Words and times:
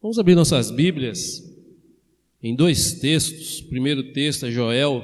Vamos 0.00 0.16
abrir 0.16 0.36
nossas 0.36 0.70
Bíblias 0.70 1.42
em 2.40 2.54
dois 2.54 3.00
textos. 3.00 3.58
O 3.58 3.68
primeiro 3.68 4.12
texto 4.12 4.46
é 4.46 4.50
Joel, 4.50 5.02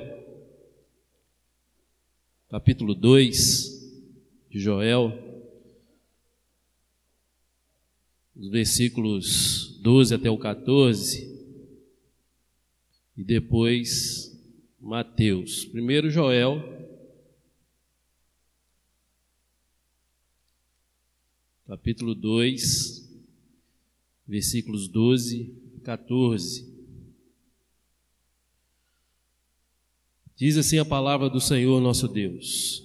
capítulo 2.48 2.94
2 2.94 3.72
de 4.48 4.60
Joel, 4.60 5.12
os 8.36 8.48
versículos 8.50 9.80
12 9.82 10.14
até 10.14 10.30
o 10.30 10.38
14, 10.38 11.28
e 13.16 13.24
depois 13.24 14.32
Mateus. 14.80 15.64
Primeiro 15.64 16.08
Joel, 16.08 16.62
capítulo 21.66 22.14
2, 22.14 23.03
versículos 24.26 24.88
12 24.88 25.54
e 25.76 25.80
14. 25.80 26.72
Diz 30.36 30.56
assim 30.56 30.78
a 30.78 30.84
palavra 30.84 31.30
do 31.30 31.40
Senhor 31.40 31.80
nosso 31.80 32.08
Deus. 32.08 32.82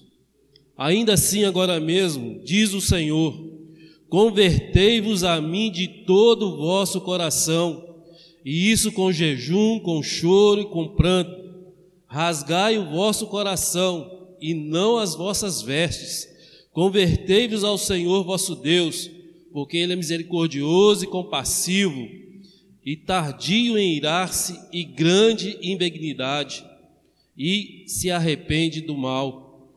Ainda 0.78 1.14
assim, 1.14 1.44
agora 1.44 1.80
mesmo, 1.80 2.42
diz 2.44 2.74
o 2.74 2.82
Senhor: 2.82 3.34
convertei-vos 4.08 5.24
a 5.24 5.42
mim 5.42 5.72
de 5.72 5.88
todo 6.06 6.48
o 6.48 6.58
vosso 6.58 7.02
coração, 7.02 8.04
e 8.46 8.72
isso 8.72 8.92
com 8.92 9.12
jejum, 9.12 9.80
com 9.80 10.04
choro 10.04 10.62
e 10.62 10.66
com 10.66 10.90
pranto. 10.90 11.40
Rasgai 12.06 12.78
o 12.78 12.90
vosso 12.90 13.28
coração 13.28 14.36
e 14.42 14.54
não 14.54 14.98
as 14.98 15.16
vossas 15.16 15.62
vestes. 15.62 16.28
Convertei-vos 16.72 17.64
ao 17.64 17.78
Senhor 17.78 18.24
vosso 18.24 18.56
Deus 18.56 19.10
porque 19.52 19.78
ele 19.78 19.94
é 19.94 19.96
misericordioso 19.96 21.04
e 21.04 21.08
compassivo, 21.08 22.08
e 22.86 22.96
tardio 22.96 23.78
em 23.78 23.96
irar-se, 23.96 24.60
e 24.72 24.84
grande 24.84 25.58
em 25.62 25.78
benignidade, 25.78 26.66
e 27.38 27.84
se 27.88 28.10
arrepende 28.10 28.82
do 28.82 28.98
mal. 28.98 29.70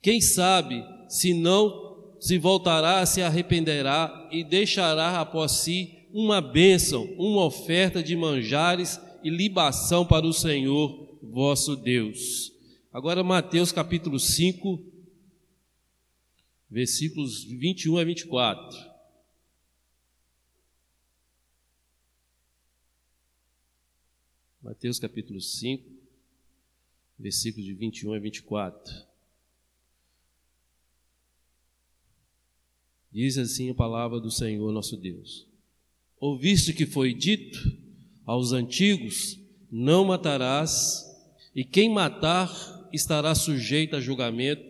Quem 0.00 0.20
sabe, 0.20 0.84
se 1.08 1.34
não 1.34 1.88
se 2.20 2.38
voltará, 2.38 3.04
se 3.06 3.22
arrependerá 3.22 4.28
e 4.32 4.42
deixará 4.42 5.20
após 5.20 5.52
si 5.52 5.98
uma 6.12 6.40
bênção, 6.40 7.04
uma 7.16 7.44
oferta 7.44 8.02
de 8.02 8.16
manjares 8.16 9.00
e 9.22 9.30
libação 9.30 10.04
para 10.04 10.26
o 10.26 10.32
Senhor 10.32 11.18
vosso 11.22 11.76
Deus. 11.76 12.52
Agora, 12.92 13.22
Mateus 13.22 13.70
capítulo 13.70 14.18
5, 14.18 14.82
versículos 16.70 17.44
21 17.44 17.98
a 17.98 18.04
24. 18.04 18.87
Mateus 24.68 24.98
capítulo 24.98 25.40
5, 25.40 25.82
versículos 27.18 27.64
de 27.64 27.72
21 27.72 28.12
a 28.12 28.18
24. 28.18 28.94
Diz 33.10 33.38
assim 33.38 33.70
a 33.70 33.74
palavra 33.74 34.20
do 34.20 34.30
Senhor 34.30 34.70
nosso 34.70 34.94
Deus: 34.94 35.46
Ouviste 36.20 36.74
que 36.74 36.84
foi 36.84 37.14
dito 37.14 37.58
aos 38.26 38.52
antigos: 38.52 39.40
Não 39.72 40.04
matarás, 40.04 41.02
e 41.54 41.64
quem 41.64 41.88
matar 41.88 42.52
estará 42.92 43.34
sujeito 43.34 43.96
a 43.96 44.02
julgamento. 44.02 44.62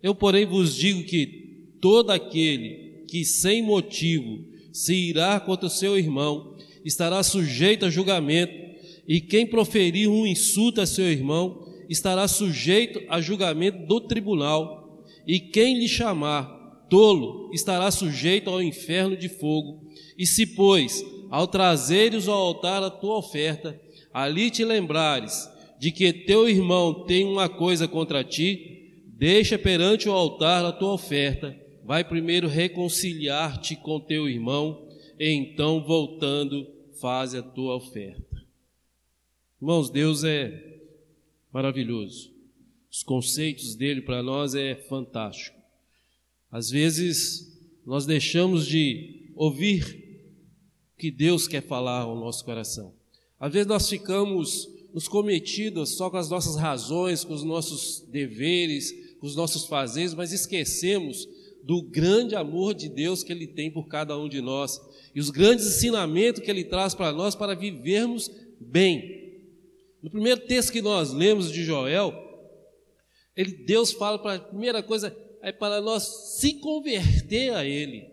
Eu, 0.00 0.14
porém, 0.14 0.46
vos 0.46 0.76
digo 0.76 1.02
que 1.02 1.74
todo 1.80 2.10
aquele 2.10 3.04
que 3.08 3.24
sem 3.24 3.64
motivo 3.64 4.46
se 4.72 4.94
irá 4.94 5.40
contra 5.40 5.66
o 5.66 5.70
seu 5.70 5.98
irmão 5.98 6.56
estará 6.84 7.20
sujeito 7.24 7.84
a 7.84 7.90
julgamento 7.90 8.59
e 9.10 9.20
quem 9.20 9.44
proferir 9.44 10.08
um 10.08 10.24
insulto 10.24 10.80
a 10.80 10.86
seu 10.86 11.10
irmão 11.10 11.66
estará 11.88 12.28
sujeito 12.28 13.02
a 13.08 13.20
julgamento 13.20 13.84
do 13.84 14.00
tribunal, 14.00 15.04
e 15.26 15.40
quem 15.40 15.76
lhe 15.76 15.88
chamar 15.88 16.86
tolo 16.88 17.50
estará 17.52 17.90
sujeito 17.90 18.48
ao 18.48 18.62
inferno 18.62 19.16
de 19.16 19.28
fogo. 19.28 19.82
E 20.16 20.24
se, 20.24 20.46
pois, 20.46 21.04
ao 21.28 21.48
trazeres 21.48 22.28
ao 22.28 22.38
altar 22.38 22.84
a 22.84 22.88
tua 22.88 23.18
oferta, 23.18 23.80
ali 24.14 24.48
te 24.48 24.64
lembrares 24.64 25.50
de 25.80 25.90
que 25.90 26.12
teu 26.12 26.48
irmão 26.48 27.04
tem 27.04 27.24
uma 27.24 27.48
coisa 27.48 27.88
contra 27.88 28.22
ti, 28.22 28.92
deixa 29.18 29.58
perante 29.58 30.08
o 30.08 30.12
altar 30.12 30.64
a 30.64 30.70
tua 30.70 30.92
oferta, 30.92 31.58
vai 31.84 32.04
primeiro 32.04 32.46
reconciliar-te 32.46 33.74
com 33.74 33.98
teu 33.98 34.28
irmão, 34.28 34.86
e 35.18 35.32
então, 35.32 35.82
voltando, 35.82 36.64
faz 37.00 37.34
a 37.34 37.42
tua 37.42 37.74
oferta. 37.74 38.29
Irmãos, 39.60 39.90
Deus 39.90 40.24
é 40.24 40.78
maravilhoso. 41.52 42.32
Os 42.90 43.02
conceitos 43.02 43.74
dele 43.74 44.00
para 44.00 44.22
nós 44.22 44.54
é 44.54 44.74
fantástico. 44.74 45.60
Às 46.50 46.70
vezes 46.70 47.60
nós 47.84 48.06
deixamos 48.06 48.66
de 48.66 49.30
ouvir 49.36 49.84
o 50.94 50.98
que 50.98 51.10
Deus 51.10 51.46
quer 51.46 51.62
falar 51.62 52.00
ao 52.00 52.16
nosso 52.16 52.42
coração. 52.42 52.94
Às 53.38 53.52
vezes 53.52 53.68
nós 53.68 53.86
ficamos 53.86 54.66
nos 54.94 55.06
cometidos 55.06 55.90
só 55.90 56.08
com 56.08 56.16
as 56.16 56.30
nossas 56.30 56.56
razões, 56.56 57.22
com 57.22 57.34
os 57.34 57.44
nossos 57.44 58.00
deveres, 58.08 58.92
com 59.18 59.26
os 59.26 59.36
nossos 59.36 59.66
fazeres, 59.66 60.14
mas 60.14 60.32
esquecemos 60.32 61.28
do 61.62 61.82
grande 61.82 62.34
amor 62.34 62.72
de 62.72 62.88
Deus 62.88 63.22
que 63.22 63.30
Ele 63.30 63.46
tem 63.46 63.70
por 63.70 63.88
cada 63.88 64.16
um 64.16 64.26
de 64.26 64.40
nós 64.40 64.80
e 65.14 65.20
os 65.20 65.28
grandes 65.28 65.66
ensinamentos 65.66 66.40
que 66.40 66.50
Ele 66.50 66.64
traz 66.64 66.94
para 66.94 67.12
nós 67.12 67.34
para 67.34 67.54
vivermos 67.54 68.30
bem, 68.58 69.19
no 70.02 70.10
primeiro 70.10 70.40
texto 70.40 70.72
que 70.72 70.82
nós 70.82 71.12
lemos 71.12 71.50
de 71.52 71.64
Joel, 71.64 72.14
ele, 73.36 73.52
Deus 73.52 73.92
fala 73.92 74.18
para 74.18 74.34
a 74.34 74.40
primeira 74.40 74.82
coisa 74.82 75.16
é 75.42 75.52
para 75.52 75.80
nós 75.80 76.02
se 76.38 76.54
converter 76.54 77.54
a 77.54 77.64
Ele. 77.64 78.08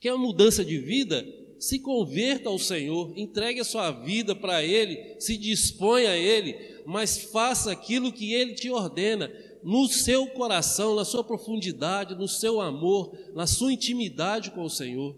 Quer 0.00 0.14
uma 0.14 0.26
mudança 0.26 0.64
de 0.64 0.78
vida? 0.78 1.26
Se 1.58 1.78
converta 1.80 2.48
ao 2.48 2.58
Senhor, 2.58 3.12
entregue 3.16 3.60
a 3.60 3.64
sua 3.64 3.90
vida 3.90 4.34
para 4.34 4.62
Ele, 4.62 5.16
se 5.18 5.36
disponha 5.36 6.10
a 6.10 6.16
Ele, 6.16 6.82
mas 6.86 7.18
faça 7.18 7.72
aquilo 7.72 8.12
que 8.12 8.32
Ele 8.32 8.54
te 8.54 8.70
ordena, 8.70 9.30
no 9.62 9.88
seu 9.88 10.26
coração, 10.28 10.94
na 10.94 11.04
sua 11.04 11.24
profundidade, 11.24 12.14
no 12.14 12.28
seu 12.28 12.60
amor, 12.60 13.12
na 13.34 13.44
sua 13.46 13.72
intimidade 13.72 14.52
com 14.52 14.62
o 14.62 14.70
Senhor. 14.70 15.16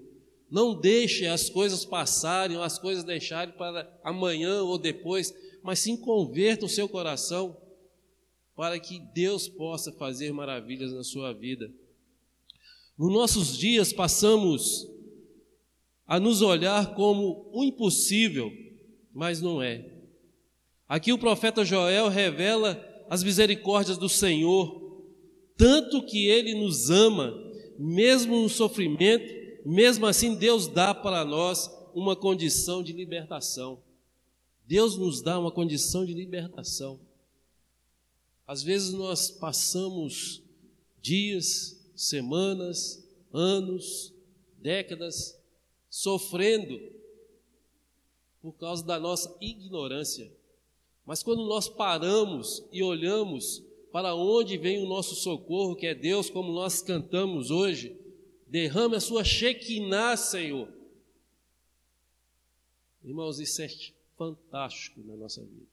Não 0.50 0.74
deixe 0.74 1.26
as 1.26 1.50
coisas 1.50 1.84
passarem, 1.84 2.56
as 2.56 2.78
coisas 2.78 3.04
deixarem 3.04 3.52
para 3.52 3.88
amanhã 4.02 4.62
ou 4.62 4.78
depois 4.78 5.34
mas 5.62 5.78
sim 5.78 5.96
converta 5.96 6.66
o 6.66 6.68
seu 6.68 6.88
coração 6.88 7.56
para 8.54 8.78
que 8.78 9.00
Deus 9.14 9.48
possa 9.48 9.92
fazer 9.92 10.32
maravilhas 10.32 10.92
na 10.92 11.02
sua 11.02 11.32
vida. 11.32 11.70
Nos 12.98 13.12
nossos 13.12 13.56
dias 13.56 13.92
passamos 13.92 14.86
a 16.06 16.20
nos 16.20 16.42
olhar 16.42 16.94
como 16.94 17.48
o 17.52 17.64
impossível, 17.64 18.50
mas 19.14 19.40
não 19.40 19.62
é. 19.62 19.90
Aqui 20.88 21.12
o 21.12 21.18
profeta 21.18 21.64
Joel 21.64 22.08
revela 22.08 22.84
as 23.08 23.22
misericórdias 23.22 23.96
do 23.96 24.08
Senhor, 24.08 25.06
tanto 25.56 26.02
que 26.02 26.26
ele 26.26 26.54
nos 26.54 26.90
ama, 26.90 27.32
mesmo 27.78 28.42
no 28.42 28.48
sofrimento, 28.48 29.32
mesmo 29.64 30.04
assim 30.06 30.34
Deus 30.34 30.66
dá 30.66 30.94
para 30.94 31.24
nós 31.24 31.70
uma 31.94 32.14
condição 32.14 32.82
de 32.82 32.92
libertação. 32.92 33.82
Deus 34.70 34.96
nos 34.96 35.20
dá 35.20 35.36
uma 35.36 35.50
condição 35.50 36.06
de 36.06 36.14
libertação. 36.14 37.00
Às 38.46 38.62
vezes 38.62 38.92
nós 38.92 39.28
passamos 39.28 40.44
dias, 41.02 41.76
semanas, 41.96 43.04
anos, 43.32 44.14
décadas 44.58 45.36
sofrendo 45.88 46.80
por 48.40 48.52
causa 48.52 48.84
da 48.84 49.00
nossa 49.00 49.36
ignorância. 49.40 50.32
Mas 51.04 51.20
quando 51.20 51.44
nós 51.46 51.68
paramos 51.68 52.64
e 52.70 52.80
olhamos 52.80 53.64
para 53.90 54.14
onde 54.14 54.56
vem 54.56 54.78
o 54.78 54.88
nosso 54.88 55.16
socorro, 55.16 55.74
que 55.74 55.88
é 55.88 55.96
Deus, 55.96 56.30
como 56.30 56.52
nós 56.52 56.80
cantamos 56.80 57.50
hoje, 57.50 57.96
derrame 58.46 58.94
a 58.94 59.00
sua 59.00 59.24
Shekinah, 59.24 60.16
Senhor. 60.16 60.72
Irmãos, 63.02 63.40
isso 63.40 63.62
é 63.62 63.68
fantástico 64.20 65.00
na 65.02 65.16
nossa 65.16 65.42
vida. 65.42 65.66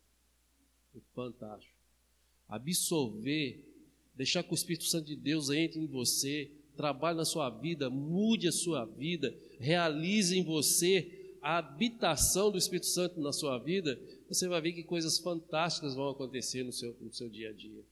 Fantástico. 1.14 1.76
Absorver, 2.48 3.62
deixar 4.16 4.42
que 4.42 4.54
o 4.54 4.56
Espírito 4.56 4.86
Santo 4.86 5.08
de 5.08 5.18
Deus 5.18 5.50
entre 5.50 5.82
em 5.82 5.86
você, 5.86 6.50
trabalhe 6.78 7.18
na 7.18 7.26
sua 7.26 7.50
vida, 7.50 7.90
mude 7.90 8.48
a 8.48 8.52
sua 8.54 8.86
vida, 8.86 9.36
realize 9.60 10.38
em 10.38 10.44
você 10.44 11.36
a 11.42 11.58
habitação 11.58 12.50
do 12.50 12.58
Espírito 12.58 12.86
Santo 12.86 13.20
na 13.20 13.34
sua 13.34 13.58
vida, 13.58 14.00
você 14.30 14.48
vai 14.48 14.62
ver 14.62 14.72
que 14.72 14.84
coisas 14.84 15.20
fantásticas 15.20 15.94
vão 15.94 16.10
acontecer 16.10 16.64
no 16.64 16.72
seu, 16.72 16.96
no 17.02 17.12
seu 17.12 17.30
dia 17.30 17.50
a 17.50 17.54
dia. 17.54 17.84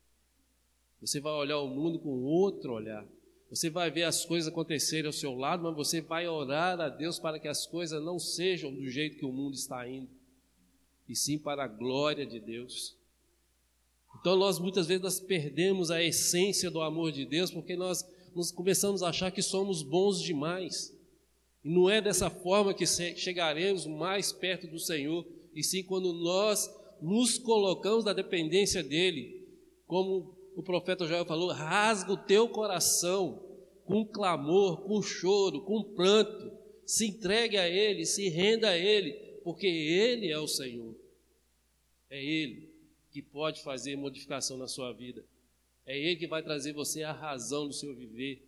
Você 1.02 1.20
vai 1.20 1.34
olhar 1.34 1.60
o 1.60 1.68
mundo 1.68 2.00
com 2.00 2.24
outro 2.24 2.72
olhar. 2.72 3.06
Você 3.50 3.70
vai 3.70 3.92
ver 3.92 4.04
as 4.04 4.26
coisas 4.26 4.52
acontecerem 4.52 5.06
ao 5.06 5.14
seu 5.14 5.36
lado, 5.36 5.64
mas 5.64 5.76
você 5.76 6.02
vai 6.02 6.28
orar 6.28 6.80
a 6.80 6.90
Deus 6.90 7.20
para 7.20 7.40
que 7.40 7.48
as 7.48 7.68
coisas 7.68 8.02
não 8.04 8.18
sejam 8.18 8.74
do 8.74 8.90
jeito 8.90 9.18
que 9.18 9.26
o 9.26 9.32
mundo 9.32 9.54
está 9.54 9.88
indo, 9.88 10.10
e 11.08 11.16
sim 11.16 11.38
para 11.38 11.64
a 11.64 11.68
glória 11.68 12.26
de 12.26 12.40
Deus. 12.40 12.96
Então 14.20 14.36
nós 14.36 14.60
muitas 14.60 14.88
vezes 14.88 15.04
nós 15.04 15.20
perdemos 15.20 15.92
a 15.92 16.04
essência 16.04 16.72
do 16.72 16.82
amor 16.82 17.12
de 17.12 17.26
Deus 17.26 17.52
porque 17.52 17.76
nós, 17.76 18.06
nós 18.36 18.52
começamos 18.52 19.04
a 19.04 19.10
achar 19.10 19.32
que 19.32 19.42
somos 19.42 19.84
bons 19.84 20.22
demais. 20.22 20.96
E 21.64 21.70
não 21.70 21.90
é 21.90 22.02
dessa 22.02 22.30
forma 22.30 22.74
que 22.74 22.86
chegaremos 22.86 23.86
mais 23.86 24.32
perto 24.32 24.68
do 24.68 24.80
Senhor, 24.80 25.26
e 25.54 25.64
sim 25.64 25.84
quando 25.84 26.14
nós 26.14 26.70
nos 27.02 27.38
colocamos 27.38 28.06
na 28.06 28.14
dependência 28.14 28.84
dEle, 28.84 29.48
como 29.88 30.36
o 30.56 30.64
profeta 30.64 31.06
Joel 31.06 31.26
falou: 31.26 31.52
rasga 31.52 32.14
o 32.14 32.18
teu 32.18 32.48
coração 32.48 33.44
com 33.86 34.06
clamor, 34.06 34.82
com 34.82 35.02
choro, 35.02 35.62
com 35.62 35.84
pranto, 35.84 36.52
se 36.86 37.08
entregue 37.08 37.58
a 37.58 37.68
Ele, 37.68 38.06
se 38.06 38.30
renda 38.30 38.70
a 38.70 38.78
Ele, 38.78 39.14
porque 39.46 39.68
Ele 39.68 40.32
é 40.32 40.40
o 40.40 40.48
Senhor. 40.48 40.96
É 42.10 42.22
Ele 42.22 42.68
que 43.12 43.22
pode 43.22 43.62
fazer 43.62 43.96
modificação 43.96 44.58
na 44.58 44.68
sua 44.68 44.92
vida. 44.92 45.24
É 45.86 45.96
Ele 45.96 46.16
que 46.16 46.26
vai 46.26 46.42
trazer 46.42 46.74
você 46.74 47.04
a 47.04 47.12
razão 47.12 47.68
do 47.68 47.74
seu 47.74 47.96
viver. 47.96 48.44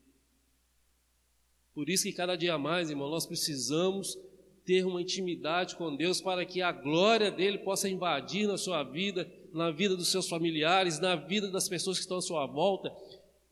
Por 1.76 1.88
isso 1.88 2.02
que 2.02 2.14
cada 2.14 2.36
dia 2.36 2.58
mais, 2.58 2.90
irmão, 2.90 3.12
nós 3.12 3.28
precisamos 3.28 4.18
ter 4.66 4.84
uma 4.88 5.00
intimidade 5.00 5.76
com 5.76 5.96
Deus 5.96 6.20
para 6.20 6.44
que 6.44 6.64
a 6.64 6.72
glória 6.72 7.30
dele 7.30 7.60
possa 7.60 7.88
invadir 7.88 8.48
na 8.48 8.58
sua 8.58 8.82
vida, 8.82 9.32
na 9.54 9.70
vida 9.70 9.96
dos 9.96 10.08
seus 10.08 10.28
familiares, 10.28 11.00
na 11.00 11.16
vida 11.16 11.52
das 11.52 11.70
pessoas 11.70 11.98
que 11.98 12.02
estão 12.06 12.18
à 12.18 12.22
sua 12.24 12.48
volta. 12.48 12.92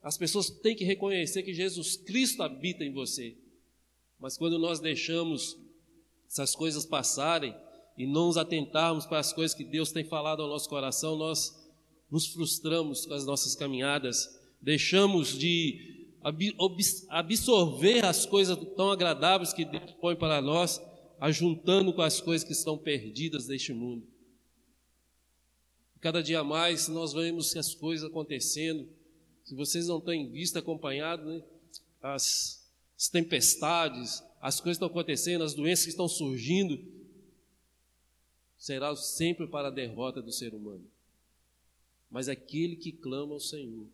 As 0.02 0.18
pessoas 0.18 0.50
têm 0.50 0.76
que 0.76 0.84
reconhecer 0.84 1.44
que 1.44 1.54
Jesus 1.54 1.96
Cristo 1.96 2.42
habita 2.42 2.84
em 2.84 2.92
você. 2.92 3.38
Mas 4.20 4.36
quando 4.36 4.58
nós 4.58 4.80
deixamos 4.80 5.64
essas 6.36 6.54
coisas 6.54 6.86
passarem 6.86 7.56
e 7.98 8.06
não 8.06 8.28
nos 8.28 8.36
atentarmos 8.36 9.06
para 9.06 9.20
as 9.20 9.32
coisas 9.32 9.56
que 9.56 9.64
Deus 9.64 9.94
tem 9.94 10.04
falado 10.04 10.42
ao 10.42 10.50
nosso 10.50 10.68
coração, 10.68 11.16
nós 11.16 11.56
nos 12.12 12.28
frustramos 12.28 13.06
com 13.06 13.14
as 13.14 13.26
nossas 13.26 13.56
caminhadas, 13.56 14.38
deixamos 14.62 15.38
de 15.38 16.12
absorver 17.10 18.04
as 18.04 18.26
coisas 18.26 18.58
tão 18.76 18.92
agradáveis 18.92 19.54
que 19.54 19.64
Deus 19.64 19.92
põe 20.02 20.16
para 20.16 20.42
nós 20.42 20.82
ajuntando 21.22 21.94
com 21.94 22.02
as 22.02 22.20
coisas 22.20 22.46
que 22.46 22.52
estão 22.52 22.78
perdidas 22.78 23.48
deste 23.48 23.74
mundo. 23.74 24.06
Cada 26.02 26.22
dia 26.22 26.44
mais 26.44 26.90
nós 26.90 27.14
vemos 27.14 27.56
as 27.56 27.74
coisas 27.74 28.10
acontecendo. 28.10 28.90
Se 29.46 29.56
vocês 29.56 29.88
não 29.88 30.02
têm 30.02 30.30
visto, 30.30 30.58
acompanhado, 30.58 31.26
né? 31.26 31.42
as, 32.02 32.70
as 32.98 33.08
tempestades, 33.08 34.22
as 34.42 34.60
coisas 34.60 34.78
estão 34.78 34.88
acontecendo, 34.88 35.44
as 35.44 35.54
doenças 35.54 35.86
que 35.86 35.92
estão 35.92 36.08
surgindo, 36.08 36.80
será 38.58 38.96
sempre 38.96 39.48
para 39.48 39.68
a 39.68 39.72
derrota 39.72 40.22
do 40.22 40.32
ser 40.32 40.54
humano. 40.54 40.86
Mas 42.10 42.30
aquele 42.30 42.76
que 42.76 42.92
clama 42.92 43.34
ao 43.34 43.40
Senhor, 43.40 43.88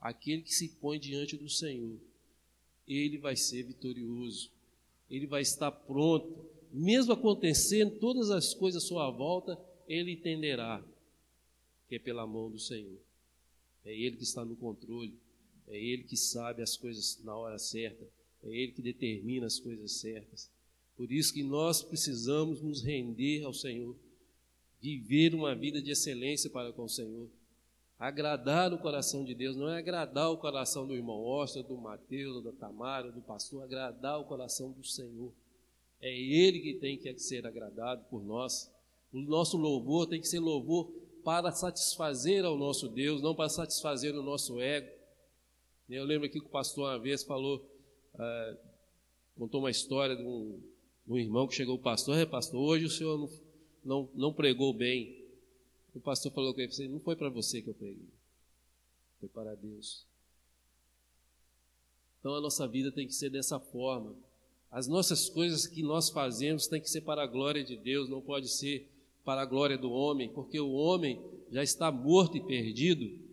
aquele 0.00 0.42
que 0.42 0.54
se 0.54 0.68
põe 0.68 0.98
diante 0.98 1.36
do 1.36 1.48
Senhor, 1.48 1.98
ele 2.86 3.18
vai 3.18 3.36
ser 3.36 3.62
vitorioso, 3.62 4.50
ele 5.10 5.26
vai 5.26 5.42
estar 5.42 5.70
pronto 5.70 6.54
mesmo 6.74 7.12
acontecendo 7.12 8.00
todas 8.00 8.32
as 8.32 8.52
coisas 8.52 8.82
à 8.82 8.86
sua 8.86 9.08
volta, 9.08 9.56
ele 9.86 10.10
entenderá 10.10 10.84
que 11.88 11.94
é 11.94 11.98
pela 12.00 12.26
mão 12.26 12.50
do 12.50 12.58
Senhor. 12.58 12.98
É 13.84 13.94
Ele 13.94 14.16
que 14.16 14.24
está 14.24 14.44
no 14.44 14.56
controle, 14.56 15.14
é 15.68 15.78
Ele 15.78 16.02
que 16.02 16.16
sabe 16.16 16.62
as 16.62 16.76
coisas 16.76 17.22
na 17.22 17.36
hora 17.36 17.60
certa, 17.60 18.04
é 18.44 18.56
Ele 18.56 18.72
que 18.72 18.82
determina 18.82 19.46
as 19.46 19.58
coisas 19.58 20.00
certas. 20.00 20.50
Por 20.96 21.10
isso 21.10 21.32
que 21.32 21.42
nós 21.42 21.82
precisamos 21.82 22.60
nos 22.60 22.82
render 22.82 23.42
ao 23.44 23.52
Senhor, 23.52 23.96
viver 24.80 25.34
uma 25.34 25.54
vida 25.54 25.82
de 25.82 25.90
excelência 25.90 26.50
para 26.50 26.72
com 26.72 26.84
o 26.84 26.88
Senhor. 26.88 27.28
Agradar 27.98 28.72
o 28.72 28.78
coração 28.78 29.24
de 29.24 29.34
Deus 29.34 29.56
não 29.56 29.68
é 29.68 29.78
agradar 29.78 30.30
o 30.30 30.36
coração 30.36 30.86
do 30.86 30.94
irmão 30.94 31.22
Ostra, 31.22 31.62
do 31.62 31.76
Mateus, 31.76 32.44
da 32.44 32.52
Tamara, 32.52 33.10
do 33.10 33.22
pastor, 33.22 33.62
agradar 33.62 34.20
o 34.20 34.24
coração 34.24 34.72
do 34.72 34.84
Senhor. 34.84 35.32
É 36.00 36.14
Ele 36.14 36.60
que 36.60 36.74
tem 36.74 36.98
que 36.98 37.18
ser 37.18 37.46
agradado 37.46 38.04
por 38.10 38.22
nós. 38.22 38.70
O 39.12 39.20
nosso 39.20 39.56
louvor 39.56 40.06
tem 40.06 40.20
que 40.20 40.28
ser 40.28 40.40
louvor 40.40 40.92
para 41.24 41.50
satisfazer 41.50 42.44
ao 42.44 42.58
nosso 42.58 42.88
Deus, 42.88 43.22
não 43.22 43.34
para 43.34 43.48
satisfazer 43.48 44.14
o 44.14 44.22
nosso 44.22 44.60
ego. 44.60 44.90
Eu 45.88 46.04
lembro 46.04 46.26
aqui 46.26 46.40
que 46.40 46.46
o 46.46 46.50
pastor 46.50 46.90
uma 46.90 46.98
vez 46.98 47.22
falou, 47.22 47.64
ah, 48.18 48.56
contou 49.36 49.60
uma 49.60 49.70
história 49.70 50.16
de 50.16 50.22
um, 50.22 50.60
de 51.06 51.12
um, 51.12 51.18
irmão 51.18 51.46
que 51.46 51.54
chegou, 51.54 51.78
pastor, 51.78 52.18
é 52.18 52.26
pastor, 52.26 52.60
hoje 52.60 52.84
o 52.84 52.90
senhor 52.90 53.18
não, 53.18 53.30
não, 53.84 54.10
não 54.14 54.32
pregou 54.32 54.72
bem. 54.72 55.22
O 55.94 56.00
pastor 56.00 56.32
falou 56.32 56.52
com 56.52 56.60
ele, 56.60 56.88
não 56.88 57.00
foi 57.00 57.14
para 57.14 57.28
você 57.28 57.62
que 57.62 57.70
eu 57.70 57.74
preguei, 57.74 58.08
foi 59.20 59.28
para 59.28 59.54
Deus. 59.54 60.04
Então 62.18 62.34
a 62.34 62.40
nossa 62.40 62.66
vida 62.66 62.90
tem 62.90 63.06
que 63.06 63.14
ser 63.14 63.30
dessa 63.30 63.60
forma. 63.60 64.16
As 64.70 64.88
nossas 64.88 65.28
coisas 65.28 65.66
que 65.68 65.82
nós 65.82 66.08
fazemos 66.08 66.66
tem 66.66 66.80
que 66.80 66.90
ser 66.90 67.02
para 67.02 67.22
a 67.22 67.26
glória 67.26 67.62
de 67.62 67.76
Deus, 67.76 68.08
não 68.08 68.20
pode 68.20 68.48
ser 68.48 68.90
para 69.24 69.42
a 69.42 69.46
glória 69.46 69.78
do 69.78 69.92
homem, 69.92 70.28
porque 70.30 70.58
o 70.58 70.72
homem 70.72 71.22
já 71.50 71.62
está 71.62 71.92
morto 71.92 72.36
e 72.36 72.44
perdido. 72.44 73.23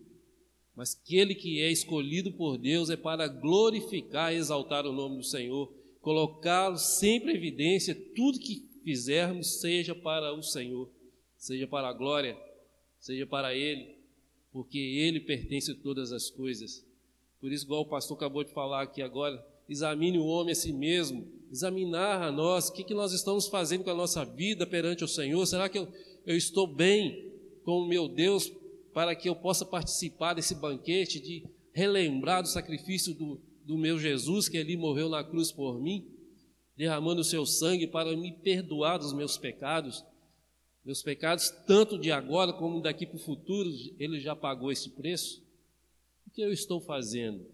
Mas 0.74 0.98
aquele 1.00 1.34
que 1.34 1.60
é 1.60 1.70
escolhido 1.70 2.32
por 2.32 2.56
Deus 2.56 2.88
é 2.88 2.96
para 2.96 3.28
glorificar 3.28 4.32
e 4.32 4.36
exaltar 4.36 4.86
o 4.86 4.92
nome 4.92 5.18
do 5.18 5.24
Senhor, 5.24 5.72
colocá-lo 6.00 6.78
sempre 6.78 7.32
em 7.32 7.36
evidência, 7.36 7.94
tudo 8.14 8.38
que 8.38 8.68
fizermos 8.82 9.60
seja 9.60 9.94
para 9.94 10.32
o 10.34 10.42
Senhor, 10.42 10.88
seja 11.36 11.66
para 11.66 11.88
a 11.88 11.92
glória, 11.92 12.36
seja 12.98 13.26
para 13.26 13.54
Ele, 13.54 13.96
porque 14.50 14.78
Ele 14.78 15.20
pertence 15.20 15.72
a 15.72 15.74
todas 15.74 16.10
as 16.10 16.30
coisas. 16.30 16.84
Por 17.40 17.52
isso, 17.52 17.64
igual 17.64 17.82
o 17.82 17.88
pastor 17.88 18.16
acabou 18.16 18.42
de 18.42 18.52
falar 18.52 18.82
aqui 18.82 19.02
agora, 19.02 19.44
examine 19.68 20.18
o 20.18 20.26
homem 20.26 20.52
a 20.52 20.56
si 20.56 20.72
mesmo, 20.72 21.26
examinar 21.50 22.22
a 22.22 22.32
nós, 22.32 22.68
o 22.68 22.72
que, 22.72 22.82
que 22.82 22.94
nós 22.94 23.12
estamos 23.12 23.46
fazendo 23.46 23.84
com 23.84 23.90
a 23.90 23.94
nossa 23.94 24.24
vida 24.24 24.66
perante 24.66 25.04
o 25.04 25.08
Senhor, 25.08 25.44
será 25.46 25.68
que 25.68 25.78
eu, 25.78 25.86
eu 26.24 26.36
estou 26.36 26.66
bem 26.66 27.30
com 27.62 27.80
o 27.80 27.86
meu 27.86 28.08
Deus 28.08 28.50
para 28.92 29.14
que 29.14 29.28
eu 29.28 29.34
possa 29.34 29.64
participar 29.64 30.34
desse 30.34 30.54
banquete, 30.54 31.20
de 31.20 31.44
relembrar 31.72 32.42
do 32.42 32.48
sacrifício 32.48 33.14
do, 33.14 33.40
do 33.64 33.78
meu 33.78 33.98
Jesus, 33.98 34.48
que 34.48 34.58
ali 34.58 34.76
morreu 34.76 35.08
na 35.08 35.24
cruz 35.24 35.50
por 35.50 35.80
mim, 35.80 36.06
derramando 36.76 37.20
o 37.20 37.24
seu 37.24 37.46
sangue 37.46 37.86
para 37.86 38.16
me 38.16 38.32
perdoar 38.32 38.98
dos 38.98 39.12
meus 39.12 39.36
pecados, 39.38 40.04
meus 40.84 41.02
pecados, 41.02 41.50
tanto 41.66 41.98
de 41.98 42.10
agora 42.10 42.52
como 42.52 42.80
daqui 42.80 43.06
para 43.06 43.16
o 43.16 43.20
futuro, 43.20 43.70
ele 43.98 44.20
já 44.20 44.34
pagou 44.34 44.72
esse 44.72 44.90
preço. 44.90 45.42
O 46.26 46.30
que 46.30 46.42
eu 46.42 46.52
estou 46.52 46.80
fazendo? 46.80 47.46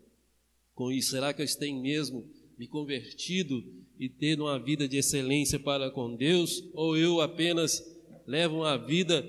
com 0.79 0.93
isso? 0.93 1.11
Será 1.11 1.35
que 1.35 1.43
eu 1.43 1.59
tenho 1.59 1.83
mesmo 1.83 2.25
me 2.57 2.69
convertido 2.69 3.65
e 3.99 4.09
tendo 4.09 4.45
uma 4.45 4.61
vida 4.61 4.87
de 4.87 4.97
excelência 4.97 5.59
para 5.59 5.91
com 5.91 6.15
Deus? 6.15 6.63
Ou 6.73 6.97
eu 6.97 7.21
apenas 7.21 7.83
levo 8.25 8.59
uma 8.59 8.77
vida 8.77 9.29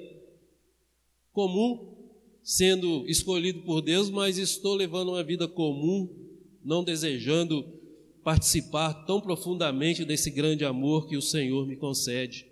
comum, 1.34 1.99
sendo 2.44 3.08
escolhido 3.08 3.62
por 3.62 3.82
Deus, 3.82 4.10
mas 4.10 4.38
estou 4.38 4.76
levando 4.76 5.10
uma 5.10 5.24
vida 5.24 5.48
comum, 5.48 6.10
não 6.64 6.84
desejando 6.84 7.66
participar 8.24 8.94
tão 9.06 9.22
profundamente 9.22 10.06
desse 10.06 10.30
grande 10.30 10.66
amor 10.66 11.08
que 11.08 11.18
o 11.18 11.22
Senhor 11.22 11.66
me 11.66 11.76
concede? 11.76 12.46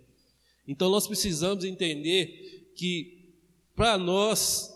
Então 0.67 0.89
nós 0.89 1.07
precisamos 1.07 1.63
entender 1.63 2.71
que 2.75 3.33
para 3.75 3.97
nós 3.97 4.73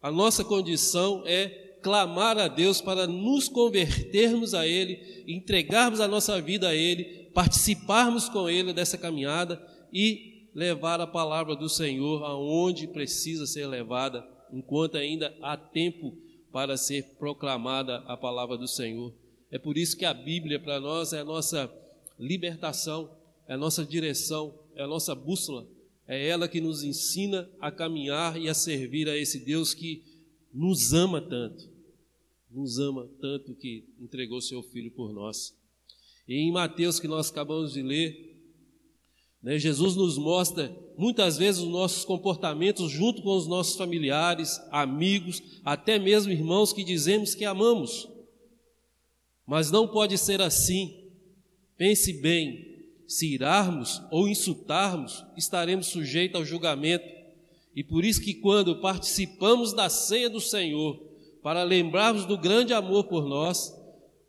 a 0.00 0.10
nossa 0.12 0.44
condição 0.44 1.22
é 1.24 1.46
clamar 1.82 2.38
a 2.38 2.48
Deus 2.48 2.80
para 2.80 3.06
nos 3.06 3.48
convertermos 3.48 4.54
a 4.54 4.66
Ele, 4.66 5.24
entregarmos 5.26 6.00
a 6.00 6.08
nossa 6.08 6.40
vida 6.40 6.68
a 6.68 6.74
Ele, 6.74 7.28
participarmos 7.34 8.28
com 8.28 8.48
Ele 8.48 8.72
dessa 8.72 8.96
caminhada 8.96 9.62
e 9.92 10.48
levar 10.54 11.00
a 11.00 11.06
palavra 11.06 11.54
do 11.56 11.68
Senhor 11.68 12.24
aonde 12.24 12.86
precisa 12.86 13.46
ser 13.46 13.66
levada, 13.66 14.26
enquanto 14.54 14.96
ainda 14.96 15.36
há 15.42 15.56
tempo 15.56 16.16
para 16.52 16.76
ser 16.76 17.16
proclamada 17.18 17.96
a 18.06 18.16
palavra 18.16 18.56
do 18.56 18.68
Senhor. 18.68 19.12
É 19.50 19.58
por 19.58 19.76
isso 19.76 19.96
que 19.96 20.04
a 20.04 20.14
Bíblia 20.14 20.58
para 20.58 20.80
nós 20.80 21.12
é 21.12 21.20
a 21.20 21.24
nossa 21.24 21.70
libertação, 22.18 23.10
é 23.48 23.54
a 23.54 23.58
nossa 23.58 23.84
direção, 23.84 24.58
é 24.74 24.82
a 24.82 24.86
nossa 24.86 25.14
bússola, 25.14 25.66
é 26.06 26.28
ela 26.28 26.48
que 26.48 26.60
nos 26.60 26.82
ensina 26.84 27.50
a 27.60 27.70
caminhar 27.70 28.40
e 28.40 28.48
a 28.48 28.54
servir 28.54 29.08
a 29.08 29.16
esse 29.16 29.44
Deus 29.44 29.74
que 29.74 30.02
nos 30.52 30.92
ama 30.92 31.20
tanto 31.20 31.74
nos 32.54 32.78
ama 32.78 33.08
tanto 33.20 33.54
que 33.54 33.84
entregou 34.00 34.40
seu 34.40 34.62
filho 34.62 34.90
por 34.92 35.12
nós. 35.12 35.54
E 36.26 36.34
em 36.34 36.52
Mateus, 36.52 37.00
que 37.00 37.08
nós 37.08 37.30
acabamos 37.30 37.72
de 37.72 37.82
ler, 37.82 38.33
né, 39.44 39.58
Jesus 39.58 39.94
nos 39.94 40.16
mostra 40.16 40.74
muitas 40.96 41.36
vezes 41.36 41.60
os 41.60 41.68
nossos 41.68 42.02
comportamentos 42.02 42.90
junto 42.90 43.20
com 43.20 43.36
os 43.36 43.46
nossos 43.46 43.76
familiares, 43.76 44.58
amigos, 44.70 45.42
até 45.62 45.98
mesmo 45.98 46.32
irmãos 46.32 46.72
que 46.72 46.82
dizemos 46.82 47.34
que 47.34 47.44
amamos. 47.44 48.08
Mas 49.46 49.70
não 49.70 49.86
pode 49.86 50.16
ser 50.16 50.40
assim. 50.40 51.10
Pense 51.76 52.10
bem: 52.22 52.86
se 53.06 53.34
irarmos 53.34 54.00
ou 54.10 54.26
insultarmos, 54.26 55.22
estaremos 55.36 55.88
sujeitos 55.88 56.40
ao 56.40 56.46
julgamento. 56.46 57.04
E 57.76 57.84
por 57.84 58.02
isso 58.02 58.22
que 58.22 58.32
quando 58.32 58.80
participamos 58.80 59.74
da 59.74 59.90
ceia 59.90 60.30
do 60.30 60.40
Senhor, 60.40 60.98
para 61.42 61.62
lembrarmos 61.64 62.24
do 62.24 62.38
grande 62.38 62.72
amor 62.72 63.04
por 63.04 63.28
nós, 63.28 63.74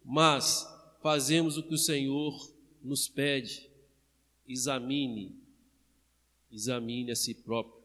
mas 0.03 0.67
fazemos 1.01 1.57
o 1.57 1.63
que 1.63 1.75
o 1.75 1.77
Senhor 1.77 2.33
nos 2.83 3.07
pede. 3.07 3.74
Examine, 4.47 5.35
examine 6.51 7.11
a 7.11 7.15
si 7.15 7.33
próprio, 7.33 7.83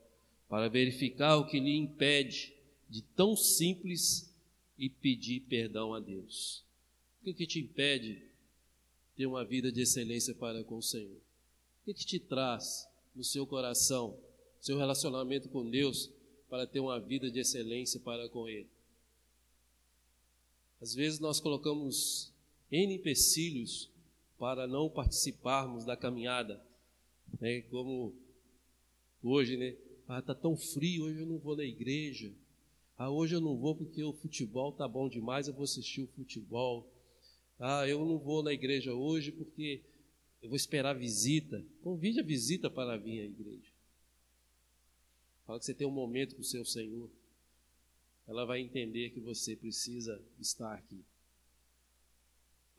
para 0.49 0.69
verificar 0.69 1.37
o 1.37 1.47
que 1.47 1.59
lhe 1.59 1.76
impede 1.76 2.52
de 2.88 3.02
tão 3.02 3.37
simples 3.37 4.35
e 4.76 4.88
pedir 4.88 5.40
perdão 5.40 5.95
a 5.95 6.00
Deus. 6.00 6.64
O 7.21 7.25
que, 7.25 7.35
que 7.35 7.47
te 7.47 7.61
impede 7.61 8.23
ter 9.14 9.26
uma 9.26 9.45
vida 9.45 9.71
de 9.71 9.83
excelência 9.83 10.35
para 10.35 10.64
com 10.64 10.79
o 10.79 10.83
Senhor? 10.83 11.17
O 11.17 11.85
que, 11.85 11.95
que 11.95 12.05
te 12.05 12.19
traz 12.19 12.88
no 13.14 13.23
seu 13.23 13.47
coração, 13.47 14.19
seu 14.61 14.76
relacionamento 14.76 15.49
com 15.49 15.69
Deus, 15.69 16.11
para 16.49 16.67
ter 16.67 16.81
uma 16.81 16.99
vida 16.99 17.31
de 17.31 17.38
excelência 17.38 18.00
para 18.00 18.29
com 18.29 18.49
Ele? 18.49 18.69
Às 20.81 20.95
vezes 20.95 21.21
nós 21.21 21.38
colocamos 21.38 22.33
N 22.71 22.95
empecilhos 22.95 23.90
para 24.41 24.67
não 24.67 24.89
participarmos 24.89 25.85
da 25.85 25.95
caminhada, 25.95 26.65
né? 27.39 27.61
como 27.61 28.17
hoje, 29.23 29.55
né? 29.59 29.77
Ah, 30.09 30.23
tá 30.23 30.35
tão 30.35 30.57
frio, 30.57 31.05
hoje 31.05 31.21
eu 31.21 31.27
não 31.27 31.39
vou 31.39 31.55
na 31.55 31.63
igreja. 31.63 32.33
Ah, 32.97 33.11
hoje 33.11 33.35
eu 33.35 33.41
não 33.41 33.59
vou 33.59 33.77
porque 33.77 34.03
o 34.03 34.15
futebol 34.15 34.73
tá 34.73 34.89
bom 34.89 35.11
demais, 35.11 35.47
eu 35.47 35.53
vou 35.53 35.65
assistir 35.65 36.01
o 36.01 36.07
futebol. 36.07 36.91
Ah, 37.59 37.87
eu 37.87 38.03
não 38.07 38.19
vou 38.19 38.43
na 38.43 38.51
igreja 38.51 38.95
hoje 38.95 39.31
porque 39.31 39.83
eu 40.41 40.49
vou 40.49 40.57
esperar 40.57 40.95
visita. 40.95 41.63
Convide 41.83 42.21
a 42.21 42.25
visita 42.25 42.71
para 42.71 42.97
vir 42.97 43.21
à 43.21 43.25
igreja. 43.27 43.71
Fala 45.47 45.59
que 45.59 45.67
você 45.67 45.75
tem 45.75 45.87
um 45.87 45.91
momento 45.93 46.35
com 46.35 46.41
o 46.41 46.45
seu 46.45 46.65
Senhor. 46.65 47.11
Ela 48.27 48.47
vai 48.47 48.63
entender 48.63 49.11
que 49.11 49.21
você 49.21 49.55
precisa 49.55 50.19
estar 50.41 50.73
aqui. 50.73 51.05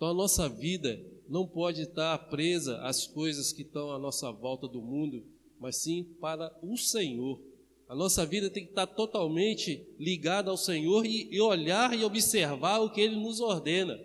Então 0.02 0.10
a 0.10 0.14
nossa 0.16 0.50
vida 0.50 1.00
não 1.30 1.46
pode 1.46 1.84
estar 1.84 2.18
presa 2.28 2.82
às 2.82 3.06
coisas 3.06 3.54
que 3.54 3.62
estão 3.62 3.92
à 3.92 4.00
nossa 4.00 4.32
volta 4.32 4.68
do 4.68 4.82
mundo, 4.82 5.24
mas 5.60 5.76
sim 5.76 6.04
para 6.20 6.52
o 6.64 6.76
Senhor. 6.76 7.40
A 7.88 7.94
nossa 7.94 8.26
vida 8.26 8.50
tem 8.50 8.64
que 8.64 8.72
estar 8.72 8.88
totalmente 8.88 9.88
ligada 10.00 10.50
ao 10.50 10.58
Senhor 10.58 11.06
e, 11.06 11.32
e 11.32 11.40
olhar 11.40 11.96
e 11.96 12.04
observar 12.04 12.80
o 12.80 12.90
que 12.90 13.00
Ele 13.00 13.16
nos 13.16 13.40
ordena. 13.40 14.02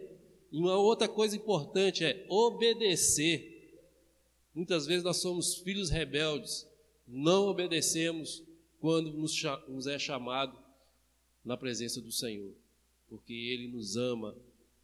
E 0.52 0.58
uma 0.58 0.76
outra 0.76 1.08
coisa 1.08 1.34
importante 1.34 2.04
é 2.04 2.26
obedecer. 2.28 3.80
Muitas 4.54 4.84
vezes 4.84 5.02
nós 5.02 5.16
somos 5.16 5.54
filhos 5.54 5.88
rebeldes, 5.88 6.68
não 7.08 7.48
obedecemos 7.48 8.42
quando 8.80 9.14
nos 9.14 9.86
é 9.86 9.98
chamado 9.98 10.58
na 11.42 11.56
presença 11.56 12.02
do 12.02 12.12
Senhor, 12.12 12.52
porque 13.08 13.32
Ele 13.32 13.68
nos 13.68 13.96
ama 13.96 14.36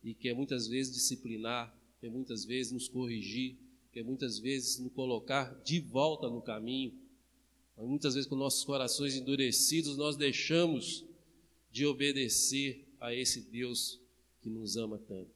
e 0.03 0.15
quer 0.15 0.35
muitas 0.35 0.67
vezes 0.67 0.93
disciplinar, 0.93 1.75
quer 2.01 2.11
muitas 2.11 2.45
vezes 2.45 2.73
nos 2.73 2.89
corrigir, 2.89 3.57
quer 3.93 4.03
muitas 4.03 4.39
vezes 4.39 4.79
nos 4.79 4.93
colocar 4.93 5.55
de 5.65 5.81
volta 5.81 6.29
no 6.29 6.41
caminho. 6.41 6.93
Mas 7.77 7.87
muitas 7.87 8.15
vezes 8.15 8.29
com 8.29 8.37
nossos 8.37 8.65
corações 8.65 9.17
endurecidos, 9.17 9.97
nós 9.97 10.17
deixamos 10.17 11.05
de 11.71 11.87
obedecer 11.87 12.85
a 13.01 13.15
esse 13.15 13.41
Deus 13.41 13.99
que 14.43 14.51
nos 14.51 14.77
ama 14.77 14.99
tanto. 14.99 15.31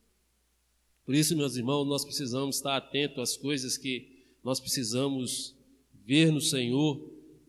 Por 1.05 1.15
isso, 1.15 1.37
meus 1.37 1.57
irmãos, 1.57 1.87
nós 1.87 2.05
precisamos 2.05 2.57
estar 2.57 2.77
atentos 2.77 3.19
às 3.19 3.37
coisas 3.37 3.79
que 3.79 4.09
nós 4.43 4.59
precisamos 4.59 5.55
ver 6.05 6.33
no 6.33 6.41
Senhor, 6.41 7.01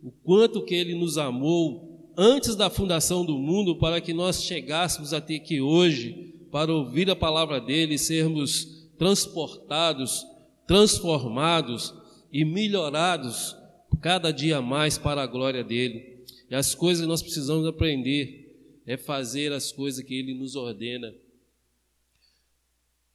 o 0.01 0.11
quanto 0.23 0.63
que 0.63 0.75
Ele 0.75 0.93
nos 0.95 1.17
amou 1.17 2.11
antes 2.15 2.55
da 2.55 2.69
fundação 2.69 3.25
do 3.25 3.37
mundo 3.37 3.75
para 3.75 4.01
que 4.01 4.13
nós 4.13 4.43
chegássemos 4.43 5.13
até 5.13 5.35
aqui 5.35 5.61
hoje 5.61 6.26
para 6.51 6.73
ouvir 6.73 7.09
a 7.09 7.15
palavra 7.15 7.59
dele 7.59 7.95
e 7.95 7.99
sermos 7.99 8.89
transportados, 8.97 10.25
transformados 10.67 11.93
e 12.31 12.43
melhorados 12.43 13.55
cada 14.01 14.31
dia 14.31 14.61
mais 14.61 14.97
para 14.97 15.21
a 15.21 15.27
glória 15.27 15.63
dele. 15.63 16.25
E 16.49 16.55
as 16.55 16.73
coisas 16.75 17.03
que 17.03 17.09
nós 17.09 17.21
precisamos 17.21 17.65
aprender 17.65 18.81
é 18.85 18.97
fazer 18.97 19.51
as 19.51 19.71
coisas 19.71 20.03
que 20.03 20.13
ele 20.13 20.33
nos 20.33 20.55
ordena 20.55 21.13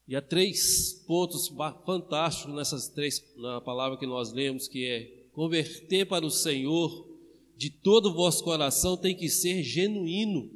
e 0.06 0.16
há 0.16 0.20
três 0.20 1.02
pontos 1.06 1.50
fantásticos 1.86 2.54
nessas 2.54 2.88
três 2.88 3.24
na 3.36 3.60
palavra 3.60 3.96
que 3.96 4.06
nós 4.06 4.32
lemos, 4.32 4.68
que 4.68 4.84
é 4.84 5.10
converter 5.32 6.06
para 6.06 6.26
o 6.26 6.30
Senhor 6.30 7.08
de 7.56 7.70
todo 7.70 8.10
o 8.10 8.12
vosso 8.12 8.42
coração 8.42 8.96
tem 8.96 9.16
que 9.16 9.28
ser 9.28 9.62
genuíno, 9.62 10.50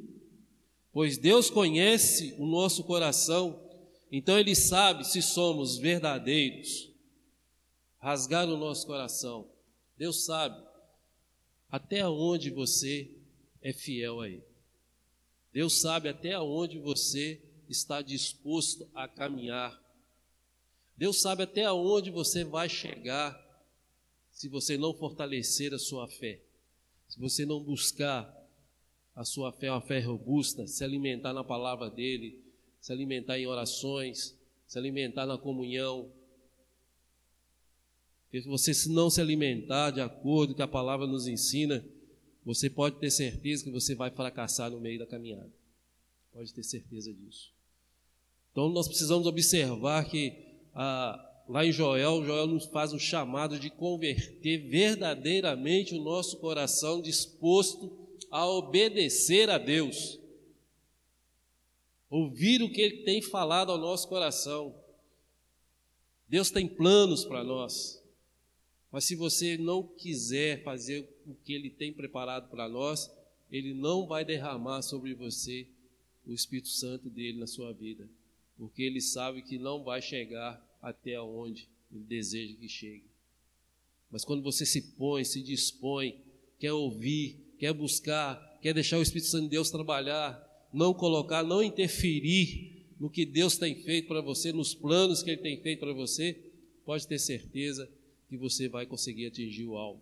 pois 0.97 1.15
Deus 1.15 1.51
conhece 1.51 2.33
o 2.39 2.45
nosso 2.47 2.83
coração, 2.83 3.63
então 4.11 4.35
Ele 4.39 4.55
sabe 4.55 5.03
se 5.03 5.21
somos 5.21 5.77
verdadeiros. 5.77 6.91
Rasgar 7.99 8.49
o 8.49 8.57
nosso 8.57 8.87
coração, 8.87 9.47
Deus 9.95 10.25
sabe 10.25 10.59
até 11.69 12.07
onde 12.07 12.49
você 12.49 13.15
é 13.61 13.71
fiel 13.71 14.21
a 14.21 14.27
Ele. 14.27 14.43
Deus 15.53 15.79
sabe 15.79 16.09
até 16.09 16.39
onde 16.39 16.79
você 16.79 17.43
está 17.69 18.01
disposto 18.01 18.89
a 18.95 19.07
caminhar. 19.07 19.79
Deus 20.97 21.21
sabe 21.21 21.43
até 21.43 21.71
onde 21.71 22.09
você 22.09 22.43
vai 22.43 22.67
chegar 22.67 23.39
se 24.31 24.49
você 24.49 24.79
não 24.79 24.95
fortalecer 24.95 25.75
a 25.75 25.77
sua 25.77 26.07
fé, 26.07 26.41
se 27.07 27.19
você 27.19 27.45
não 27.45 27.63
buscar 27.63 28.35
a 29.17 29.25
sua 29.25 29.51
fé, 29.51 29.71
uma 29.71 29.81
fé 29.81 29.99
robusta, 29.99 30.67
se 30.67 30.83
alimentar 30.83 31.33
na 31.33 31.43
palavra 31.43 31.89
dele, 31.89 32.39
se 32.79 32.93
alimentar 32.93 33.39
em 33.39 33.47
orações, 33.47 34.37
se 34.67 34.77
alimentar 34.77 35.25
na 35.25 35.39
comunhão. 35.39 36.07
Porque 38.25 38.43
se 38.43 38.47
você 38.47 38.71
não 38.89 39.09
se 39.09 39.19
alimentar 39.19 39.89
de 39.89 40.01
acordo 40.01 40.53
com 40.53 40.57
que 40.57 40.61
a 40.61 40.67
palavra 40.67 41.07
nos 41.07 41.25
ensina, 41.25 41.83
você 42.45 42.69
pode 42.69 42.99
ter 42.99 43.09
certeza 43.09 43.63
que 43.63 43.71
você 43.71 43.95
vai 43.95 44.11
fracassar 44.11 44.69
no 44.69 44.79
meio 44.79 44.99
da 44.99 45.07
caminhada. 45.07 45.51
Pode 46.31 46.53
ter 46.53 46.61
certeza 46.61 47.11
disso. 47.11 47.51
Então 48.51 48.69
nós 48.69 48.87
precisamos 48.87 49.25
observar 49.25 50.07
que 50.07 50.61
ah, 50.75 51.43
lá 51.49 51.65
em 51.65 51.71
Joel, 51.71 52.23
Joel 52.23 52.45
nos 52.45 52.65
faz 52.65 52.93
um 52.93 52.99
chamado 52.99 53.57
de 53.57 53.71
converter 53.71 54.59
verdadeiramente 54.69 55.95
o 55.95 56.03
nosso 56.03 56.37
coração 56.37 57.01
disposto 57.01 58.06
a 58.31 58.47
obedecer 58.47 59.49
a 59.49 59.57
Deus. 59.57 60.19
Ouvir 62.09 62.61
o 62.61 62.71
que 62.71 62.81
Ele 62.81 63.03
tem 63.03 63.21
falado 63.21 63.71
ao 63.71 63.77
nosso 63.77 64.07
coração. 64.07 64.75
Deus 66.27 66.49
tem 66.49 66.67
planos 66.67 67.25
para 67.25 67.43
nós. 67.43 68.03
Mas 68.91 69.05
se 69.05 69.15
você 69.15 69.57
não 69.57 69.83
quiser 69.83 70.63
fazer 70.63 71.07
o 71.25 71.35
que 71.35 71.53
Ele 71.53 71.69
tem 71.69 71.91
preparado 71.91 72.49
para 72.49 72.69
nós, 72.69 73.11
Ele 73.51 73.73
não 73.73 74.07
vai 74.07 74.23
derramar 74.23 74.81
sobre 74.81 75.13
você 75.13 75.67
o 76.25 76.33
Espírito 76.33 76.69
Santo 76.69 77.09
dele 77.09 77.39
na 77.39 77.47
sua 77.47 77.73
vida 77.73 78.07
porque 78.57 78.83
ele 78.83 78.99
sabe 78.99 79.41
que 79.41 79.57
não 79.57 79.83
vai 79.83 80.01
chegar 80.01 80.61
até 80.81 81.19
onde 81.21 81.69
ele 81.91 82.03
deseja 82.03 82.55
que 82.55 82.67
chegue. 82.67 83.05
Mas 84.09 84.25
quando 84.25 84.41
você 84.41 84.65
se 84.65 84.81
põe, 84.93 85.23
se 85.23 85.41
dispõe, 85.43 86.19
quer 86.59 86.73
ouvir, 86.73 87.39
quer 87.57 87.73
buscar, 87.73 88.59
quer 88.61 88.73
deixar 88.73 88.97
o 88.97 89.01
Espírito 89.01 89.29
Santo 89.29 89.43
de 89.43 89.49
Deus 89.49 89.71
trabalhar, 89.71 90.43
não 90.73 90.93
colocar, 90.93 91.43
não 91.43 91.63
interferir 91.63 92.85
no 92.99 93.09
que 93.09 93.25
Deus 93.25 93.57
tem 93.57 93.75
feito 93.75 94.07
para 94.07 94.21
você, 94.21 94.51
nos 94.51 94.73
planos 94.73 95.21
que 95.21 95.31
Ele 95.31 95.41
tem 95.41 95.61
feito 95.61 95.79
para 95.79 95.93
você, 95.93 96.39
pode 96.85 97.07
ter 97.07 97.19
certeza 97.19 97.89
que 98.27 98.37
você 98.37 98.67
vai 98.67 98.85
conseguir 98.85 99.27
atingir 99.27 99.65
o 99.65 99.77
alvo. 99.77 100.01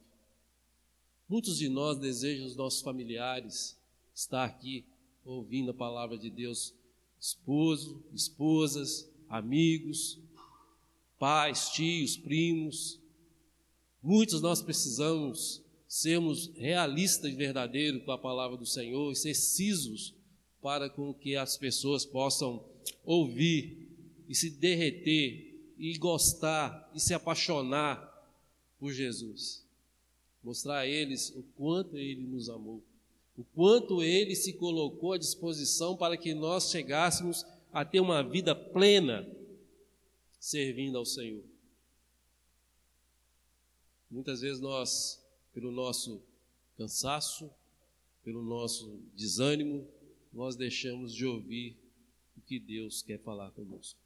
Muitos 1.27 1.57
de 1.57 1.67
nós 1.67 1.97
desejam 1.97 2.45
os 2.45 2.55
nossos 2.55 2.81
familiares 2.81 3.77
estar 4.13 4.45
aqui 4.45 4.85
ouvindo 5.25 5.71
a 5.71 5.73
palavra 5.73 6.17
de 6.17 6.29
Deus 6.29 6.73
esposo, 7.19 8.03
esposas, 8.13 9.09
amigos, 9.27 10.19
pais, 11.17 11.69
tios, 11.69 12.15
primos. 12.15 12.99
Muitos 14.01 14.41
nós 14.41 14.61
precisamos 14.61 15.64
sermos 15.97 16.51
realistas 16.55 17.31
e 17.31 17.35
verdadeiros 17.35 18.03
com 18.03 18.11
a 18.11 18.17
palavra 18.17 18.57
do 18.57 18.65
Senhor 18.65 19.11
e 19.11 19.15
ser 19.15 19.33
cisos 19.33 20.13
para 20.61 20.89
com 20.89 21.13
que 21.13 21.35
as 21.35 21.57
pessoas 21.57 22.05
possam 22.05 22.63
ouvir 23.03 23.87
e 24.27 24.33
se 24.33 24.49
derreter 24.49 25.73
e 25.77 25.97
gostar 25.97 26.91
e 26.93 26.99
se 26.99 27.13
apaixonar 27.13 28.11
por 28.79 28.91
Jesus. 28.91 29.63
Mostrar 30.43 30.79
a 30.79 30.87
eles 30.87 31.29
o 31.35 31.43
quanto 31.55 31.97
ele 31.97 32.23
nos 32.23 32.49
amou 32.49 32.83
o 33.37 33.43
quanto 33.43 34.01
ele 34.01 34.33
se 34.33 34.53
colocou 34.53 35.13
à 35.13 35.17
disposição 35.17 35.95
para 35.97 36.15
que 36.15 36.33
nós 36.33 36.69
chegássemos 36.71 37.45
a 37.71 37.83
ter 37.83 37.99
uma 37.99 38.23
vida 38.23 38.55
plena 38.55 39.27
servindo 40.39 40.97
ao 40.97 41.05
Senhor. 41.05 41.43
Muitas 44.09 44.39
vezes 44.39 44.61
nós, 44.61 45.21
pelo 45.55 45.71
nosso 45.71 46.21
cansaço, 46.77 47.49
pelo 48.25 48.43
nosso 48.43 49.01
desânimo, 49.15 49.87
nós 50.33 50.57
deixamos 50.57 51.15
de 51.15 51.25
ouvir 51.25 51.77
o 52.35 52.41
que 52.41 52.59
Deus 52.59 53.01
quer 53.01 53.19
falar 53.19 53.49
conosco. 53.51 53.97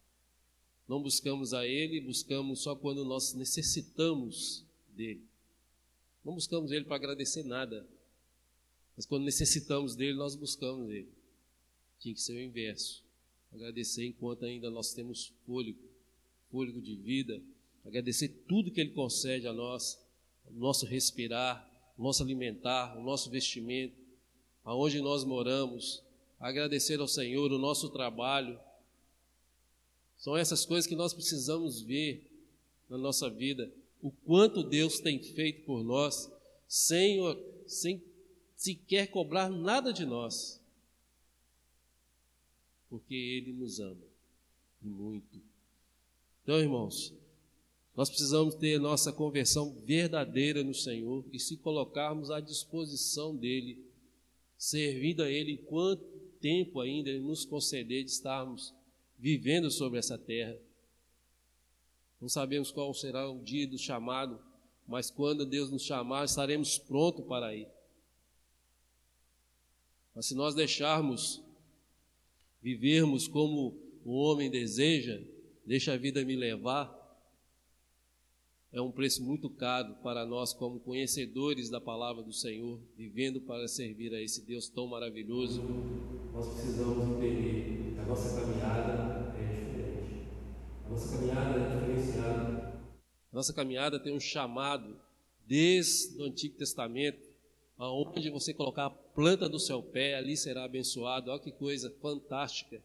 Não 0.88 1.01
buscamos 1.01 1.51
a 1.51 1.65
Ele, 1.65 2.00
buscamos 2.01 2.62
só 2.62 2.75
quando 2.75 3.03
nós 3.03 3.34
necessitamos 3.34 4.63
dele. 4.96 5.24
Não 6.24 6.36
buscamos 6.36 6.72
Ele 6.72 6.86
para 6.86 6.98
agradecer 6.98 7.44
nada, 7.44 7.88
mas 8.96 9.08
quando 9.08 9.24
necessitamos 9.24 9.96
dele, 9.96 10.18
nós 10.18 10.36
buscamos 10.36 10.91
Ele. 10.91 11.10
Tinha 12.00 12.13
que 12.13 12.22
ser 12.22 12.34
o 12.34 12.39
inverso. 12.39 13.03
Agradecer 13.51 14.06
enquanto 14.06 14.46
ainda 14.46 14.70
nós 14.70 14.94
temos 14.94 15.34
fôlego, 15.48 15.82
fôlego 16.51 16.79
de 16.79 16.96
vida, 16.96 17.41
agradecer 17.84 18.29
tudo 18.48 18.70
que 18.70 18.79
Ele 18.79 18.91
concede 18.91 19.48
a 19.48 19.53
nós, 19.53 20.00
o 20.50 20.60
nosso 20.60 20.86
respirar, 20.86 21.68
o 21.98 22.03
nosso 22.03 22.24
alimentar, 22.24 22.98
o 22.98 23.03
nosso 23.03 23.29
vestimento, 23.29 23.96
aonde 24.63 25.01
nós 25.01 25.24
moramos, 25.24 26.03
agradecer 26.39 27.00
ao 27.00 27.08
Senhor 27.08 27.51
o 27.51 27.58
nosso 27.58 27.89
trabalho. 27.89 28.60
São 30.18 30.36
essas 30.36 30.65
coisas 30.65 30.88
que 30.88 30.96
nós 30.96 31.13
precisamos 31.13 31.82
ver 31.82 32.29
na 32.89 32.98
nossa 32.98 33.29
vida, 33.29 33.72
o 34.01 34.12
quanto 34.12 34.63
Deus 34.63 35.00
tem 35.00 35.22
feito 35.22 35.65
por 35.65 35.84
nós, 35.84 36.32
sem, 36.68 37.20
sem 37.68 38.03
sequer 38.56 39.08
cobrar 39.08 39.50
nada 39.50 39.94
de 39.94 40.06
nós, 40.06 40.60
porque 42.89 43.13
Ele 43.13 43.53
nos 43.53 43.79
ama 43.79 44.06
e 44.82 44.88
muito. 44.88 45.41
Então, 46.44 46.60
irmãos, 46.60 47.13
nós 47.96 48.10
precisamos 48.10 48.55
ter 48.55 48.79
nossa 48.79 49.12
conversão 49.12 49.74
verdadeira 49.86 50.63
no 50.63 50.74
Senhor 50.74 51.25
e 51.34 51.39
se 51.39 51.58
colocarmos 51.58 52.31
à 52.31 52.39
disposição 52.39 53.36
dEle, 53.36 53.84
servindo 54.58 55.22
a 55.22 55.29
Ele 55.29 55.53
enquanto 55.53 56.03
tempo 56.39 56.79
ainda 56.79 57.10
Ele 57.10 57.19
nos 57.19 57.46
conceder 57.46 58.03
de 58.03 58.12
estarmos 58.12 58.74
vivendo 59.17 59.69
sobre 59.69 60.00
essa 60.00 60.17
terra. 60.17 60.58
Não 62.22 62.29
sabemos 62.29 62.72
qual 62.72 62.93
será 62.93 63.29
o 63.29 63.43
dia 63.43 63.67
do 63.67 63.77
chamado, 63.77 64.39
mas 64.88 65.12
quando 65.12 65.46
Deus 65.46 65.69
nos 65.69 65.84
chamar, 65.84 66.25
estaremos 66.25 66.77
prontos 66.77 67.25
para 67.25 67.55
ir. 67.55 67.67
Mas 70.15 70.25
se 70.25 70.36
nós 70.36 70.55
deixarmos 70.55 71.41
vivermos 72.62 73.27
como 73.27 73.77
o 74.03 74.13
homem 74.13 74.50
deseja, 74.50 75.22
deixa 75.65 75.93
a 75.93 75.98
vida 75.98 76.25
me 76.25 76.36
levar, 76.36 76.99
é 78.71 78.79
um 78.79 78.91
preço 78.91 79.23
muito 79.23 79.49
caro 79.49 79.95
para 80.03 80.25
nós, 80.25 80.53
como 80.53 80.79
conhecedores 80.79 81.69
da 81.69 81.81
palavra 81.81 82.21
do 82.21 82.31
Senhor, 82.31 82.79
vivendo 82.95 83.41
para 83.41 83.67
servir 83.67 84.13
a 84.13 84.21
esse 84.21 84.45
Deus 84.45 84.69
tão 84.69 84.85
maravilhoso. 84.85 85.61
Nós 86.31 86.53
precisamos 86.53 87.03
entender 87.03 87.93
que 87.93 87.99
a 87.99 88.05
nossa 88.05 88.39
caminhada 88.39 89.33
é 89.38 89.65
diferente. 89.65 90.27
A 90.85 90.89
nossa 90.89 91.17
caminhada 91.17 91.59
é 91.59 91.79
diferenciada. 91.79 92.79
A 93.31 93.35
nossa 93.35 93.53
caminhada 93.53 93.99
tem 93.99 94.15
um 94.15 94.19
chamado 94.19 94.99
desde 95.47 96.21
o 96.21 96.25
Antigo 96.25 96.55
Testamento, 96.55 97.27
aonde 97.75 98.29
você 98.29 98.53
colocar 98.53 98.85
a 98.85 98.89
planta 98.91 99.49
do 99.49 99.59
seu 99.59 99.81
pé, 99.81 100.13
ali 100.13 100.38
será 100.38 100.65
abençoado. 100.65 101.31
Olha 101.31 101.39
que 101.39 101.51
coisa 101.51 101.89
fantástica. 101.99 102.83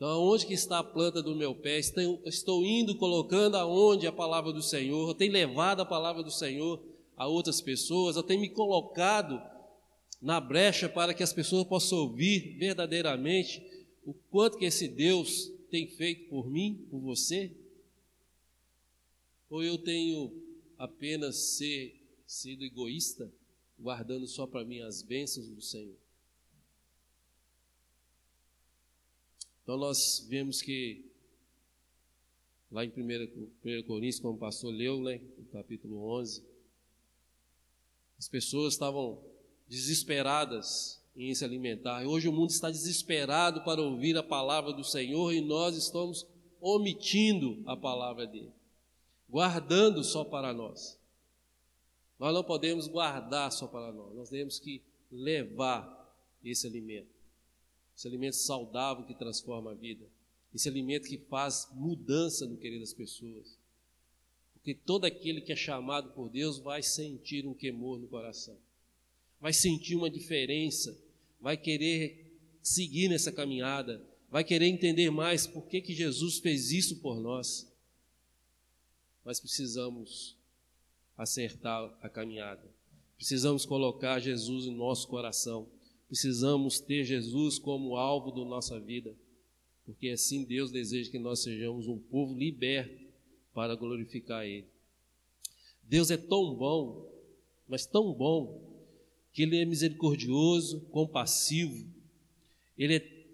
Então, 0.00 0.08
aonde 0.08 0.46
que 0.46 0.54
está 0.54 0.78
a 0.78 0.82
planta 0.82 1.22
do 1.22 1.36
meu 1.36 1.54
pé? 1.54 1.78
Estou, 1.78 2.64
indo 2.64 2.96
colocando 2.96 3.56
aonde 3.56 4.06
a 4.06 4.12
palavra 4.12 4.50
do 4.50 4.62
Senhor, 4.62 5.06
eu 5.06 5.14
tenho 5.14 5.30
levado 5.30 5.82
a 5.82 5.84
palavra 5.84 6.22
do 6.22 6.30
Senhor 6.30 6.82
a 7.14 7.28
outras 7.28 7.60
pessoas, 7.60 8.16
eu 8.16 8.22
tenho 8.22 8.40
me 8.40 8.48
colocado 8.48 9.38
na 10.18 10.40
brecha 10.40 10.88
para 10.88 11.12
que 11.12 11.22
as 11.22 11.34
pessoas 11.34 11.66
possam 11.66 11.98
ouvir 11.98 12.56
verdadeiramente 12.56 13.62
o 14.02 14.14
quanto 14.14 14.56
que 14.56 14.64
esse 14.64 14.88
Deus 14.88 15.52
tem 15.70 15.86
feito 15.86 16.30
por 16.30 16.48
mim, 16.50 16.86
por 16.90 17.00
você? 17.00 17.54
Ou 19.50 19.62
eu 19.62 19.76
tenho 19.76 20.32
apenas 20.78 21.36
ser, 21.58 21.94
sido 22.26 22.64
egoísta, 22.64 23.30
guardando 23.78 24.26
só 24.26 24.46
para 24.46 24.64
mim 24.64 24.80
as 24.80 25.02
bênçãos 25.02 25.50
do 25.50 25.60
Senhor? 25.60 25.98
Então 29.70 29.78
nós 29.78 30.26
vemos 30.28 30.60
que 30.60 31.08
lá 32.72 32.84
em 32.84 32.88
1, 32.88 33.50
1 33.64 33.82
Coríntios, 33.84 34.18
como 34.18 34.34
o 34.34 34.36
pastor 34.36 34.74
leu, 34.74 35.00
né, 35.00 35.20
no 35.38 35.44
capítulo 35.44 36.10
11, 36.18 36.44
as 38.18 38.28
pessoas 38.28 38.72
estavam 38.72 39.22
desesperadas 39.68 41.00
em 41.14 41.32
se 41.36 41.44
alimentar. 41.44 42.04
Hoje 42.04 42.26
o 42.26 42.32
mundo 42.32 42.50
está 42.50 42.68
desesperado 42.68 43.62
para 43.62 43.80
ouvir 43.80 44.16
a 44.16 44.24
palavra 44.24 44.72
do 44.72 44.82
Senhor 44.82 45.32
e 45.32 45.40
nós 45.40 45.76
estamos 45.76 46.26
omitindo 46.60 47.62
a 47.64 47.76
palavra 47.76 48.26
dele, 48.26 48.52
guardando 49.28 50.02
só 50.02 50.24
para 50.24 50.52
nós. 50.52 50.98
Nós 52.18 52.34
não 52.34 52.42
podemos 52.42 52.88
guardar 52.88 53.52
só 53.52 53.68
para 53.68 53.92
nós, 53.92 54.16
nós 54.16 54.30
temos 54.30 54.58
que 54.58 54.82
levar 55.12 56.12
esse 56.42 56.66
alimento 56.66 57.19
esse 58.00 58.08
alimento 58.08 58.36
saudável 58.36 59.04
que 59.04 59.12
transforma 59.12 59.72
a 59.72 59.74
vida, 59.74 60.06
esse 60.54 60.66
alimento 60.66 61.06
que 61.06 61.18
faz 61.18 61.68
mudança 61.74 62.46
no 62.46 62.56
querer 62.56 62.80
das 62.80 62.94
pessoas. 62.94 63.58
Porque 64.54 64.72
todo 64.72 65.04
aquele 65.04 65.42
que 65.42 65.52
é 65.52 65.56
chamado 65.56 66.10
por 66.12 66.30
Deus 66.30 66.58
vai 66.58 66.82
sentir 66.82 67.46
um 67.46 67.52
queimor 67.52 67.98
no 67.98 68.08
coração, 68.08 68.56
vai 69.38 69.52
sentir 69.52 69.96
uma 69.96 70.08
diferença, 70.08 70.96
vai 71.38 71.58
querer 71.58 72.40
seguir 72.62 73.10
nessa 73.10 73.30
caminhada, 73.30 74.02
vai 74.30 74.44
querer 74.44 74.68
entender 74.68 75.10
mais 75.10 75.46
por 75.46 75.66
que, 75.66 75.82
que 75.82 75.92
Jesus 75.92 76.38
fez 76.38 76.72
isso 76.72 77.00
por 77.00 77.20
nós. 77.20 77.70
Mas 79.22 79.38
precisamos 79.38 80.38
acertar 81.18 81.94
a 82.00 82.08
caminhada, 82.08 82.66
precisamos 83.18 83.66
colocar 83.66 84.20
Jesus 84.20 84.64
em 84.64 84.74
nosso 84.74 85.06
coração 85.06 85.68
Precisamos 86.10 86.80
ter 86.80 87.04
Jesus 87.04 87.56
como 87.56 87.94
alvo 87.94 88.32
da 88.32 88.44
nossa 88.44 88.80
vida, 88.80 89.14
porque 89.86 90.08
assim 90.08 90.42
Deus 90.42 90.72
deseja 90.72 91.08
que 91.08 91.20
nós 91.20 91.40
sejamos 91.40 91.86
um 91.86 92.00
povo 92.00 92.36
liberto 92.36 93.00
para 93.54 93.76
glorificar 93.76 94.44
Ele. 94.44 94.66
Deus 95.84 96.10
é 96.10 96.16
tão 96.16 96.52
bom, 96.56 97.08
mas 97.68 97.86
tão 97.86 98.12
bom, 98.12 98.60
que 99.32 99.42
Ele 99.44 99.58
é 99.58 99.64
misericordioso, 99.64 100.80
compassivo, 100.90 101.88
Ele 102.76 102.96
é 102.96 103.26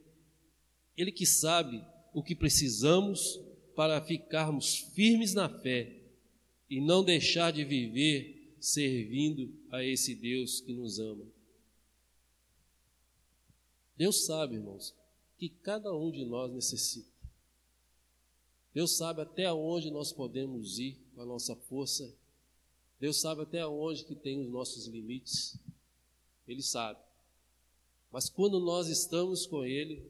Ele 0.98 1.10
que 1.10 1.24
sabe 1.24 1.82
o 2.12 2.22
que 2.22 2.34
precisamos 2.34 3.40
para 3.74 4.02
ficarmos 4.02 4.80
firmes 4.94 5.32
na 5.32 5.48
fé 5.48 5.96
e 6.68 6.78
não 6.78 7.02
deixar 7.02 7.54
de 7.54 7.64
viver 7.64 8.54
servindo 8.60 9.50
a 9.70 9.82
esse 9.82 10.14
Deus 10.14 10.60
que 10.60 10.74
nos 10.74 10.98
ama. 10.98 11.35
Deus 13.96 14.26
sabe, 14.26 14.56
irmãos, 14.56 14.94
que 15.38 15.48
cada 15.48 15.94
um 15.94 16.10
de 16.10 16.24
nós 16.24 16.52
necessita. 16.52 17.08
Deus 18.74 18.96
sabe 18.96 19.22
até 19.22 19.50
onde 19.52 19.90
nós 19.90 20.12
podemos 20.12 20.78
ir 20.78 20.98
com 21.14 21.22
a 21.22 21.26
nossa 21.26 21.56
força. 21.56 22.14
Deus 23.00 23.20
sabe 23.20 23.42
até 23.42 23.66
onde 23.66 24.04
que 24.04 24.14
tem 24.14 24.40
os 24.40 24.50
nossos 24.50 24.86
limites. 24.86 25.58
Ele 26.46 26.62
sabe. 26.62 27.00
Mas 28.12 28.28
quando 28.28 28.60
nós 28.60 28.88
estamos 28.88 29.46
com 29.46 29.64
Ele, 29.64 30.06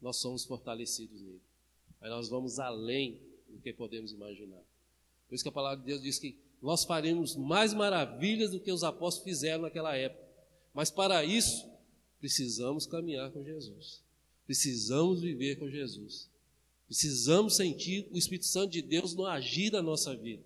nós 0.00 0.16
somos 0.16 0.44
fortalecidos 0.44 1.20
nele. 1.20 1.40
Aí 2.00 2.08
nós 2.08 2.28
vamos 2.28 2.58
além 2.58 3.20
do 3.48 3.58
que 3.60 3.72
podemos 3.72 4.12
imaginar. 4.12 4.62
Por 5.28 5.34
isso 5.34 5.44
que 5.44 5.48
a 5.48 5.52
palavra 5.52 5.78
de 5.78 5.86
Deus 5.86 6.02
diz 6.02 6.18
que 6.18 6.38
nós 6.62 6.84
faremos 6.84 7.36
mais 7.36 7.74
maravilhas 7.74 8.50
do 8.50 8.60
que 8.60 8.72
os 8.72 8.82
apóstolos 8.82 9.24
fizeram 9.24 9.62
naquela 9.62 9.96
época. 9.96 10.26
Mas 10.72 10.90
para 10.90 11.24
isso, 11.24 11.68
precisamos 12.20 12.86
caminhar 12.86 13.32
com 13.32 13.42
Jesus. 13.42 14.02
Precisamos 14.46 15.20
viver 15.20 15.56
com 15.56 15.68
Jesus. 15.68 16.28
Precisamos 16.86 17.56
sentir 17.56 18.08
o 18.12 18.18
Espírito 18.18 18.46
Santo 18.46 18.72
de 18.72 18.82
Deus 18.82 19.14
no 19.14 19.26
agir 19.26 19.70
da 19.70 19.80
nossa 19.80 20.14
vida. 20.14 20.42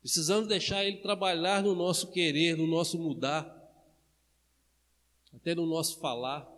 Precisamos 0.00 0.48
deixar 0.48 0.84
Ele 0.84 0.98
trabalhar 0.98 1.62
no 1.62 1.74
nosso 1.74 2.10
querer, 2.10 2.56
no 2.56 2.66
nosso 2.66 2.98
mudar, 2.98 3.56
até 5.32 5.54
no 5.54 5.66
nosso 5.66 5.98
falar. 5.98 6.48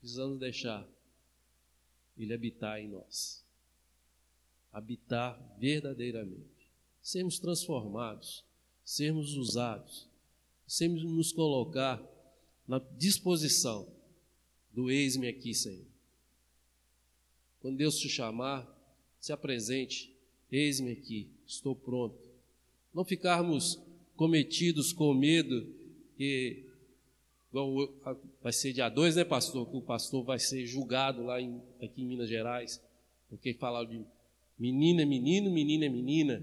Precisamos 0.00 0.38
deixar 0.38 0.86
Ele 2.18 2.34
habitar 2.34 2.80
em 2.80 2.88
nós. 2.88 3.44
Habitar 4.72 5.40
verdadeiramente. 5.58 6.68
Sermos 7.02 7.38
transformados, 7.38 8.44
sermos 8.84 9.34
usados, 9.34 10.08
sermos 10.66 11.02
nos 11.02 11.32
colocar 11.32 12.02
na 12.70 12.80
disposição 12.96 13.92
do 14.72 14.92
eis-me 14.92 15.26
aqui, 15.26 15.52
Senhor. 15.52 15.84
Quando 17.58 17.76
Deus 17.76 17.98
te 17.98 18.08
chamar, 18.08 18.64
se 19.18 19.32
apresente, 19.32 20.14
eis-me 20.52 20.92
aqui, 20.92 21.28
estou 21.44 21.74
pronto. 21.74 22.16
Não 22.94 23.04
ficarmos 23.04 23.82
cometidos 24.14 24.92
com 24.92 25.12
medo 25.12 25.66
que 26.16 26.64
vai 28.40 28.52
ser 28.52 28.72
dia 28.72 28.88
2, 28.88 29.16
né, 29.16 29.24
pastor? 29.24 29.68
Que 29.68 29.76
o 29.76 29.82
pastor 29.82 30.22
vai 30.22 30.38
ser 30.38 30.64
julgado 30.64 31.24
lá 31.24 31.40
em, 31.40 31.60
aqui 31.82 32.02
em 32.02 32.06
Minas 32.06 32.28
Gerais, 32.28 32.80
porque 33.28 33.52
falaram 33.52 33.90
de 33.90 34.06
menina 34.56 35.02
é 35.02 35.04
menino, 35.04 35.50
menina 35.50 35.86
é 35.86 35.88
menina. 35.88 36.40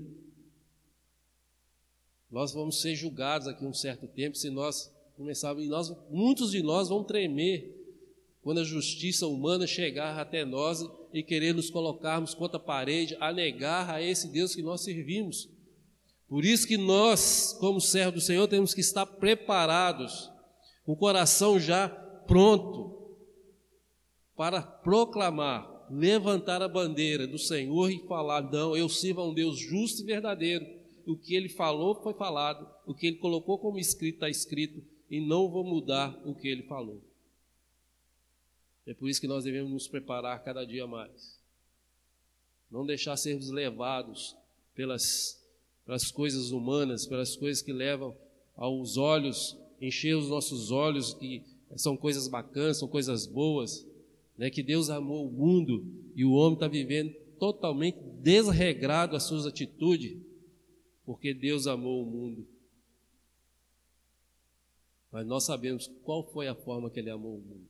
Nós 2.29 2.53
vamos 2.53 2.81
ser 2.81 2.95
julgados 2.95 3.47
aqui 3.47 3.63
um 3.63 3.73
certo 3.73 4.09
tempo 4.09 4.35
se 4.35 4.49
nós 4.49 4.93
começarmos, 5.17 5.63
e 5.63 5.67
nós, 5.67 5.91
muitos 6.11 6.51
de 6.51 6.61
nós 6.61 6.89
vão 6.89 7.03
tremer 7.03 7.75
quando 8.43 8.59
a 8.59 8.63
justiça 8.63 9.27
humana 9.27 9.65
chegar 9.65 10.17
até 10.17 10.45
nós 10.45 10.85
e 11.11 11.23
querer 11.23 11.53
nos 11.53 11.69
colocarmos 11.69 12.33
contra 12.33 12.57
a 12.57 12.61
parede, 12.61 13.17
a 13.19 13.33
negar 13.33 13.89
a 13.89 14.01
esse 14.01 14.31
Deus 14.31 14.55
que 14.55 14.61
nós 14.61 14.81
servimos. 14.81 15.49
Por 16.29 16.45
isso 16.45 16.67
que 16.67 16.77
nós, 16.77 17.57
como 17.59 17.81
servos 17.81 18.13
do 18.13 18.25
Senhor, 18.25 18.47
temos 18.47 18.73
que 18.73 18.81
estar 18.81 19.05
preparados, 19.05 20.31
o 20.85 20.95
coração 20.95 21.59
já 21.59 21.89
pronto 21.89 22.95
para 24.35 24.61
proclamar, 24.61 25.87
levantar 25.89 26.61
a 26.61 26.67
bandeira 26.67 27.25
do 27.25 27.39
Senhor 27.39 27.91
e 27.91 28.05
falar: 28.07 28.41
não, 28.51 28.77
eu 28.77 28.87
sirvo 28.87 29.21
a 29.21 29.27
um 29.27 29.33
Deus 29.33 29.57
justo 29.57 30.01
e 30.01 30.05
verdadeiro. 30.05 30.65
O 31.05 31.17
que 31.17 31.35
ele 31.35 31.49
falou 31.49 32.01
foi 32.03 32.13
falado, 32.13 32.69
o 32.85 32.93
que 32.93 33.07
ele 33.07 33.17
colocou 33.17 33.57
como 33.57 33.79
escrito 33.79 34.15
está 34.15 34.29
escrito, 34.29 34.83
e 35.09 35.19
não 35.19 35.49
vou 35.49 35.63
mudar 35.63 36.19
o 36.25 36.35
que 36.35 36.47
ele 36.47 36.63
falou. 36.63 37.01
É 38.85 38.93
por 38.93 39.09
isso 39.09 39.21
que 39.21 39.27
nós 39.27 39.43
devemos 39.43 39.71
nos 39.71 39.87
preparar 39.87 40.43
cada 40.43 40.65
dia 40.65 40.87
mais. 40.87 41.37
Não 42.69 42.85
deixar 42.85 43.17
sermos 43.17 43.49
levados 43.49 44.35
pelas 44.73 45.37
pelas 45.87 46.11
coisas 46.11 46.51
humanas, 46.51 47.05
pelas 47.05 47.37
coisas 47.37 47.63
que 47.63 47.71
levam 47.71 48.13
aos 48.57 48.97
olhos, 48.97 49.57
encher 49.81 50.17
os 50.17 50.27
nossos 50.27 50.69
olhos, 50.69 51.13
que 51.13 51.41
são 51.77 51.95
coisas 51.95 52.27
bacanas, 52.27 52.77
são 52.77 52.89
coisas 52.89 53.25
boas, 53.25 53.87
né? 54.37 54.49
que 54.49 54.61
Deus 54.61 54.89
amou 54.89 55.25
o 55.25 55.31
mundo 55.31 55.85
e 56.13 56.25
o 56.25 56.33
homem 56.33 56.55
está 56.55 56.67
vivendo 56.67 57.13
totalmente 57.39 57.97
desregrado 58.21 59.15
as 59.15 59.23
suas 59.23 59.45
atitudes, 59.45 60.17
porque 61.05 61.33
Deus 61.33 61.67
amou 61.67 62.03
o 62.03 62.05
mundo. 62.05 62.45
Mas 65.11 65.25
nós 65.25 65.45
sabemos 65.45 65.87
qual 66.03 66.23
foi 66.31 66.47
a 66.47 66.55
forma 66.55 66.89
que 66.89 66.99
Ele 66.99 67.09
amou 67.09 67.37
o 67.37 67.41
mundo. 67.41 67.67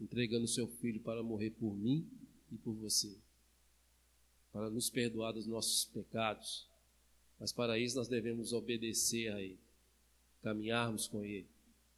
Entregando 0.00 0.46
seu 0.46 0.68
filho 0.68 1.00
para 1.00 1.22
morrer 1.22 1.50
por 1.50 1.74
mim 1.76 2.06
e 2.52 2.56
por 2.56 2.72
você, 2.74 3.16
para 4.52 4.70
nos 4.70 4.88
perdoar 4.88 5.32
dos 5.32 5.46
nossos 5.46 5.84
pecados. 5.86 6.68
Mas 7.38 7.52
para 7.52 7.78
isso 7.78 7.96
nós 7.96 8.08
devemos 8.08 8.52
obedecer 8.52 9.32
a 9.32 9.42
Ele, 9.42 9.58
caminharmos 10.42 11.08
com 11.08 11.24
Ele, 11.24 11.46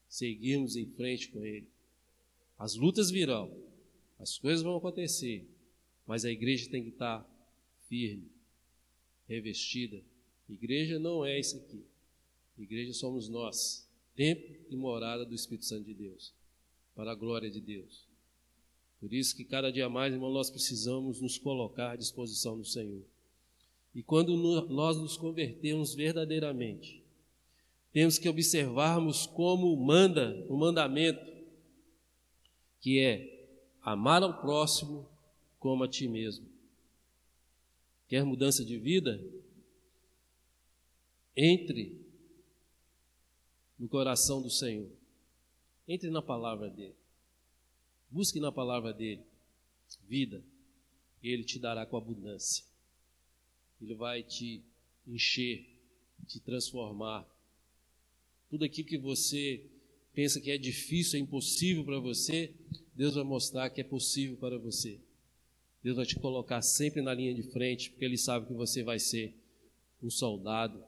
seguirmos 0.09 0.77
em 0.77 0.87
frente 0.87 1.29
com 1.29 1.45
Ele. 1.45 1.67
As 2.59 2.75
lutas 2.75 3.11
virão, 3.11 3.51
as 4.19 4.39
coisas 4.39 4.63
vão 4.63 4.77
acontecer, 4.77 5.47
mas 6.07 6.25
a 6.25 6.31
igreja 6.31 6.71
tem 6.71 6.83
que 6.83 6.91
estar 6.91 7.27
firme, 7.89 8.31
revestida. 9.27 10.03
Igreja 10.49 10.99
não 10.99 11.25
é 11.25 11.39
isso 11.39 11.57
aqui. 11.57 11.85
Igreja 12.59 12.93
somos 12.93 13.29
nós, 13.29 13.89
templo 14.21 14.55
e 14.69 14.77
morada 14.77 15.25
do 15.25 15.35
Espírito 15.35 15.65
Santo 15.65 15.85
de 15.85 15.95
Deus, 15.95 16.35
para 16.95 17.13
a 17.13 17.15
glória 17.15 17.51
de 17.51 17.59
Deus. 17.59 18.07
Por 19.01 19.15
isso 19.15 19.35
que 19.35 19.47
cada 19.47 19.73
dia 19.73 19.89
mais, 19.89 20.13
irmão, 20.13 20.31
nós 20.31 20.51
precisamos 20.51 21.23
nos 21.23 21.39
colocar 21.39 21.93
à 21.93 21.97
disposição 21.97 22.59
do 22.59 22.65
Senhor. 22.67 23.03
E 23.95 24.03
quando 24.03 24.37
nós 24.69 24.99
nos 24.99 25.17
convertemos 25.17 25.95
verdadeiramente, 25.95 27.03
temos 27.95 28.19
que 28.19 28.29
observarmos 28.29 29.25
como 29.25 29.75
manda 29.75 30.45
o 30.51 30.57
mandamento, 30.59 31.25
que 32.79 33.01
é 33.01 33.49
amar 33.81 34.23
ao 34.23 34.39
próximo 34.39 35.09
como 35.59 35.85
a 35.85 35.89
ti 35.89 36.07
mesmo. 36.07 36.47
Quer 38.07 38.23
mudança 38.23 38.67
de 38.67 38.77
vida? 38.77 39.19
Entre 41.35 42.00
no 43.81 43.89
coração 43.89 44.41
do 44.41 44.51
Senhor. 44.51 44.93
Entre 45.89 46.09
na 46.11 46.23
palavra 46.23 46.71
dele. 46.71 46.95
Busque 48.09 48.39
na 48.39 48.53
palavra 48.53 48.93
dele 48.93 49.25
vida, 50.09 50.43
ele 51.23 51.45
te 51.45 51.59
dará 51.59 51.87
com 51.87 51.97
abundância. 51.97 52.65
Ele 53.81 53.95
vai 53.95 54.23
te 54.23 54.63
encher, 55.07 55.67
te 56.27 56.41
transformar. 56.41 57.27
Tudo 58.49 58.65
aquilo 58.65 58.89
que 58.89 58.99
você 58.99 59.65
pensa 60.13 60.41
que 60.41 60.51
é 60.51 60.59
difícil, 60.59 61.19
é 61.19 61.23
impossível 61.23 61.85
para 61.85 61.99
você, 61.99 62.53
Deus 62.95 63.15
vai 63.15 63.25
mostrar 63.25 63.71
que 63.71 63.81
é 63.81 63.85
possível 63.85 64.37
para 64.37 64.59
você. 64.59 65.01
Deus 65.83 65.97
vai 65.97 66.05
te 66.05 66.17
colocar 66.17 66.61
sempre 66.61 67.01
na 67.01 67.15
linha 67.15 67.35
de 67.35 67.43
frente, 67.43 67.91
porque 67.91 68.05
Ele 68.05 68.19
sabe 68.19 68.47
que 68.47 68.53
você 68.53 68.83
vai 68.83 68.99
ser 68.99 69.35
um 70.03 70.11
soldado 70.11 70.85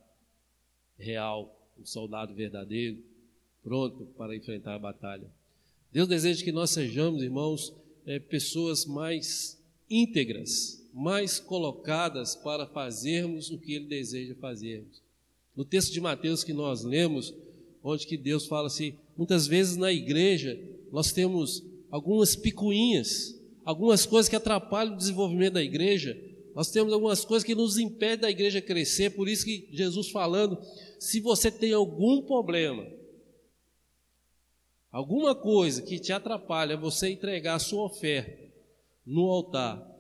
real, 0.99 1.62
um 1.83 1.87
soldado 1.87 2.33
verdadeiro, 2.35 2.99
pronto 3.63 4.07
para 4.17 4.37
enfrentar 4.37 4.75
a 4.75 4.79
batalha. 4.79 5.27
Deus 5.93 6.09
deseja 6.09 6.43
que 6.43 6.53
nós 6.53 6.71
sejamos, 6.71 7.23
irmãos, 7.23 7.73
é, 8.07 8.19
pessoas 8.19 8.87
mais 8.87 9.61
íntegras, 9.91 10.89
mais 10.95 11.39
colocadas 11.39 12.35
para 12.37 12.67
fazermos 12.67 13.51
o 13.51 13.59
que 13.59 13.75
Ele 13.75 13.87
deseja 13.87 14.35
fazermos. 14.37 15.03
No 15.57 15.65
texto 15.65 15.93
de 15.93 16.01
Mateus 16.01 16.45
que 16.45 16.53
nós 16.53 16.83
lemos, 16.83 17.35
onde 17.83 18.07
que 18.07 18.17
Deus 18.17 18.47
fala 18.47 18.69
assim, 18.69 18.95
muitas 19.17 19.47
vezes 19.47 19.77
na 19.77 19.93
igreja 19.93 20.59
nós 20.91 21.13
temos 21.13 21.63
algumas 21.91 22.37
picuinhas, 22.37 23.39
algumas 23.65 24.07
coisas 24.07 24.29
que 24.29 24.37
atrapalham 24.37 24.95
o 24.95 24.97
desenvolvimento 24.97 25.55
da 25.55 25.63
igreja, 25.63 26.19
nós 26.55 26.71
temos 26.71 26.93
algumas 26.93 27.25
coisas 27.25 27.45
que 27.45 27.55
nos 27.55 27.79
impedem 27.79 28.19
da 28.19 28.31
igreja 28.31 28.61
crescer, 28.61 29.11
por 29.11 29.29
isso 29.29 29.45
que 29.45 29.69
Jesus 29.73 30.11
falando, 30.11 30.59
se 30.99 31.21
você 31.21 31.51
tem 31.51 31.73
algum 31.73 32.23
problema, 32.23 32.87
alguma 34.91 35.35
coisa 35.35 35.83
que 35.83 35.99
te 35.99 36.13
atrapalha 36.13 36.77
você 36.77 37.11
entregar 37.11 37.55
a 37.55 37.61
sua 37.61 37.85
oferta 37.85 38.43
no 39.05 39.31
altar, 39.31 39.91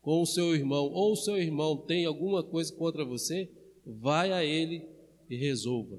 com 0.00 0.22
o 0.22 0.26
seu 0.26 0.54
irmão, 0.54 0.86
ou 0.86 1.12
o 1.12 1.16
seu 1.16 1.36
irmão 1.36 1.76
tem 1.76 2.06
alguma 2.06 2.42
coisa 2.42 2.72
contra 2.74 3.04
você, 3.04 3.50
vai 3.84 4.32
a 4.32 4.42
ele 4.44 4.88
e 5.28 5.36
resolva. 5.36 5.98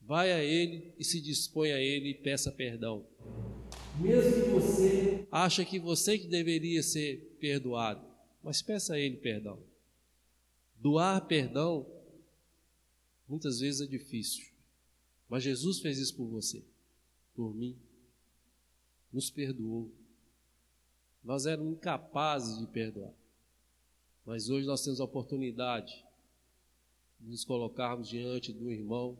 Vai 0.00 0.32
a 0.32 0.42
ele 0.42 0.94
e 0.98 1.04
se 1.04 1.20
dispõe 1.20 1.70
a 1.70 1.80
ele 1.80 2.10
e 2.10 2.14
peça 2.14 2.50
perdão. 2.50 3.06
Mesmo 4.00 4.32
que 4.32 4.48
você 4.48 5.26
acha 5.30 5.64
que 5.64 5.78
você 5.78 6.18
que 6.18 6.26
deveria 6.26 6.82
ser 6.82 7.36
perdoado, 7.38 8.07
mas 8.42 8.62
peça 8.62 8.94
a 8.94 8.98
ele 8.98 9.16
perdão. 9.16 9.62
Doar 10.80 11.26
perdão 11.26 11.86
muitas 13.28 13.60
vezes 13.60 13.80
é 13.80 13.86
difícil. 13.86 14.46
Mas 15.28 15.42
Jesus 15.42 15.80
fez 15.80 15.98
isso 15.98 16.16
por 16.16 16.26
você, 16.26 16.64
por 17.34 17.54
mim. 17.54 17.76
Nos 19.12 19.30
perdoou. 19.30 19.90
Nós 21.22 21.44
éramos 21.44 21.74
incapazes 21.74 22.58
de 22.58 22.66
perdoar. 22.66 23.12
Mas 24.24 24.48
hoje 24.48 24.66
nós 24.66 24.82
temos 24.82 25.00
a 25.00 25.04
oportunidade 25.04 26.04
de 27.20 27.30
nos 27.30 27.44
colocarmos 27.44 28.08
diante 28.08 28.52
do 28.52 28.70
irmão. 28.70 29.18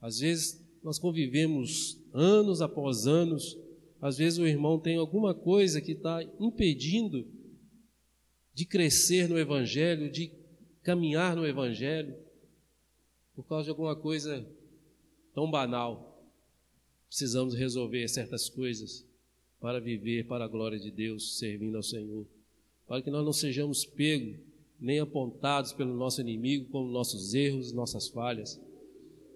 Às 0.00 0.18
vezes 0.18 0.64
nós 0.82 0.98
convivemos 0.98 1.98
anos 2.12 2.60
após 2.60 3.06
anos, 3.06 3.56
às 4.00 4.18
vezes 4.18 4.38
o 4.38 4.46
irmão 4.46 4.78
tem 4.78 4.96
alguma 4.96 5.32
coisa 5.32 5.80
que 5.80 5.92
está 5.92 6.22
impedindo 6.40 7.26
de 8.54 8.64
crescer 8.64 9.28
no 9.28 9.38
Evangelho, 9.38 10.10
de 10.10 10.32
caminhar 10.82 11.36
no 11.36 11.46
Evangelho, 11.46 12.16
por 13.34 13.44
causa 13.44 13.64
de 13.64 13.70
alguma 13.70 13.96
coisa 13.96 14.46
tão 15.34 15.50
banal. 15.50 16.22
Precisamos 17.08 17.54
resolver 17.54 18.08
certas 18.08 18.48
coisas 18.48 19.04
para 19.60 19.80
viver 19.80 20.26
para 20.26 20.44
a 20.44 20.48
glória 20.48 20.78
de 20.78 20.90
Deus, 20.90 21.38
servindo 21.38 21.76
ao 21.76 21.82
Senhor. 21.82 22.26
Para 22.86 23.00
que 23.00 23.10
nós 23.10 23.24
não 23.24 23.32
sejamos 23.32 23.84
pegos 23.84 24.38
nem 24.80 24.98
apontados 24.98 25.72
pelo 25.72 25.94
nosso 25.94 26.20
inimigo 26.20 26.68
como 26.70 26.90
nossos 26.90 27.34
erros, 27.34 27.72
nossas 27.72 28.08
falhas. 28.08 28.60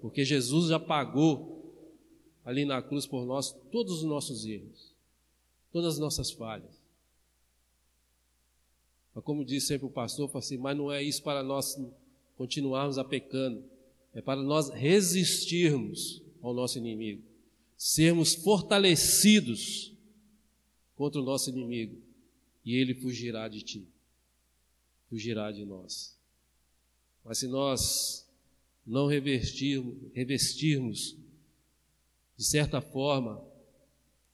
Porque 0.01 0.25
Jesus 0.25 0.69
já 0.69 0.81
pagou 0.81 1.57
ali 2.45 2.65
na 2.65 2.83
cruz 2.83 3.07
por 3.07 3.25
nós 3.25 3.53
todos 3.71 3.99
os 3.99 4.05
nossos 4.05 4.45
erros, 4.45 4.93
todas 5.73 5.95
as 5.95 6.01
nossas 6.01 6.31
falhas. 6.31 6.76
Mas 9.17 9.25
como 9.25 9.45
disse 9.45 9.67
sempre 9.67 9.89
o 9.89 9.91
pastor, 9.91 10.31
assim, 10.37 10.57
mas 10.57 10.77
não 10.77 10.93
é 10.93 11.03
isso 11.03 11.25
para 11.25 11.43
nós 11.43 11.77
continuarmos 12.37 12.99
a 12.99 13.05
pecando, 13.05 13.65
é 14.15 14.21
para 14.21 14.41
nós 14.41 14.69
resistirmos 14.69 16.23
ao 16.41 16.55
nosso 16.55 16.79
inimigo 16.79 17.23
sermos 17.77 18.35
fortalecidos 18.35 19.93
contra 20.97 21.21
o 21.21 21.25
nosso 21.25 21.51
inimigo 21.51 22.01
e 22.65 22.75
ele 22.75 22.95
fugirá 22.95 23.49
de 23.49 23.63
ti, 23.63 23.87
fugirá 25.09 25.53
de 25.53 25.65
nós. 25.65 26.17
Mas 27.25 27.39
se 27.39 27.47
nós 27.47 28.27
não 28.87 29.07
revestirmos, 29.07 29.97
revestirmos 30.15 31.17
de 32.37 32.45
certa 32.45 32.81
forma, 32.81 33.43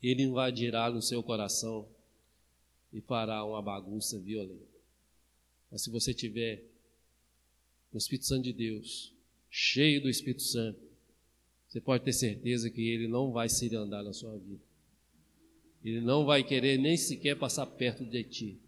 ele 0.03 0.23
invadirá 0.23 0.91
no 0.91 1.03
seu 1.03 1.23
coração 1.23 1.87
e 2.93 3.01
fará 3.01 3.45
uma 3.45 3.63
bagunça 3.63 4.19
violenta. 4.19 4.72
Mas 5.73 5.83
se 5.83 5.91
você 5.91 6.13
tiver 6.13 6.63
o 7.91 7.97
Espírito 7.97 8.27
Santo 8.27 8.45
de 8.45 8.53
Deus, 8.53 9.15
cheio 9.51 10.03
do 10.03 10.11
Espírito 10.11 10.43
Santo, 10.43 10.79
você 11.67 11.81
pode 11.81 12.05
ter 12.05 12.13
certeza 12.13 12.69
que 12.69 12.87
ele 12.87 13.09
não 13.09 13.33
vai 13.33 13.49
se 13.49 13.75
andar 13.75 14.03
na 14.03 14.13
sua 14.13 14.37
vida. 14.39 14.61
Ele 15.83 16.03
não 16.03 16.27
vai 16.27 16.45
querer 16.45 16.77
nem 16.77 16.99
sequer 16.99 17.39
passar 17.39 17.65
perto 17.65 18.05
de 18.05 18.23
ti. 18.23 18.61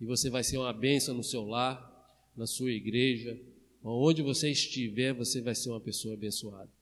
E 0.00 0.06
você 0.06 0.30
vai 0.30 0.42
ser 0.42 0.56
uma 0.56 0.72
bênção 0.72 1.14
no 1.14 1.22
seu 1.22 1.44
lar, 1.44 1.92
na 2.34 2.46
sua 2.46 2.72
igreja, 2.72 3.38
onde 3.82 4.22
você 4.22 4.50
estiver, 4.50 5.12
você 5.12 5.42
vai 5.42 5.54
ser 5.54 5.68
uma 5.68 5.80
pessoa 5.80 6.14
abençoada. 6.14 6.72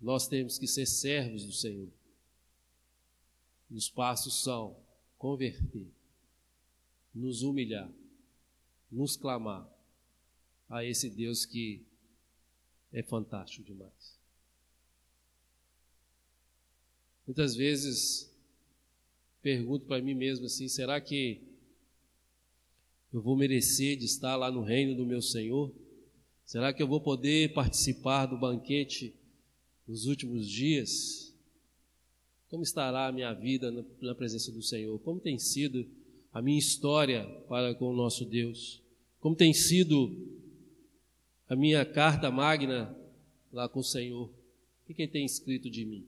Nós 0.00 0.28
temos 0.28 0.58
que 0.58 0.68
ser 0.68 0.86
servos 0.86 1.44
do 1.44 1.52
Senhor. 1.52 1.88
E 3.68 3.74
os 3.74 3.90
passos 3.90 4.44
são 4.44 4.76
converter, 5.18 5.88
nos 7.16 7.42
humilhar, 7.42 7.90
nos 8.92 9.16
clamar 9.16 9.66
a 10.68 10.84
esse 10.84 11.08
Deus 11.08 11.46
que 11.46 11.82
é 12.92 13.02
fantástico 13.02 13.64
demais. 13.64 14.18
Muitas 17.26 17.56
vezes 17.56 18.30
pergunto 19.40 19.86
para 19.86 20.02
mim 20.02 20.14
mesmo 20.14 20.44
assim: 20.44 20.68
será 20.68 21.00
que 21.00 21.40
eu 23.12 23.22
vou 23.22 23.34
merecer 23.34 23.96
de 23.96 24.04
estar 24.04 24.36
lá 24.36 24.50
no 24.50 24.62
reino 24.62 24.94
do 24.94 25.06
meu 25.06 25.22
Senhor? 25.22 25.74
Será 26.44 26.72
que 26.72 26.82
eu 26.82 26.86
vou 26.86 27.00
poder 27.00 27.54
participar 27.54 28.26
do 28.26 28.38
banquete 28.38 29.16
nos 29.88 30.04
últimos 30.04 30.46
dias? 30.46 31.34
Como 32.48 32.62
estará 32.62 33.06
a 33.06 33.12
minha 33.12 33.32
vida 33.32 33.72
na 34.00 34.14
presença 34.14 34.52
do 34.52 34.62
Senhor? 34.62 34.98
Como 35.00 35.18
tem 35.18 35.38
sido 35.38 35.88
a 36.36 36.42
minha 36.42 36.58
história 36.58 37.24
para 37.48 37.74
com 37.74 37.86
o 37.86 37.96
nosso 37.96 38.22
Deus? 38.22 38.82
Como 39.20 39.34
tem 39.34 39.54
sido 39.54 40.14
a 41.48 41.56
minha 41.56 41.82
carta 41.82 42.30
magna 42.30 42.94
lá 43.50 43.66
com 43.70 43.80
o 43.80 43.82
Senhor? 43.82 44.28
O 44.86 44.92
que 44.92 45.00
ele 45.00 45.10
tem 45.10 45.24
escrito 45.24 45.70
de 45.70 45.86
mim? 45.86 46.06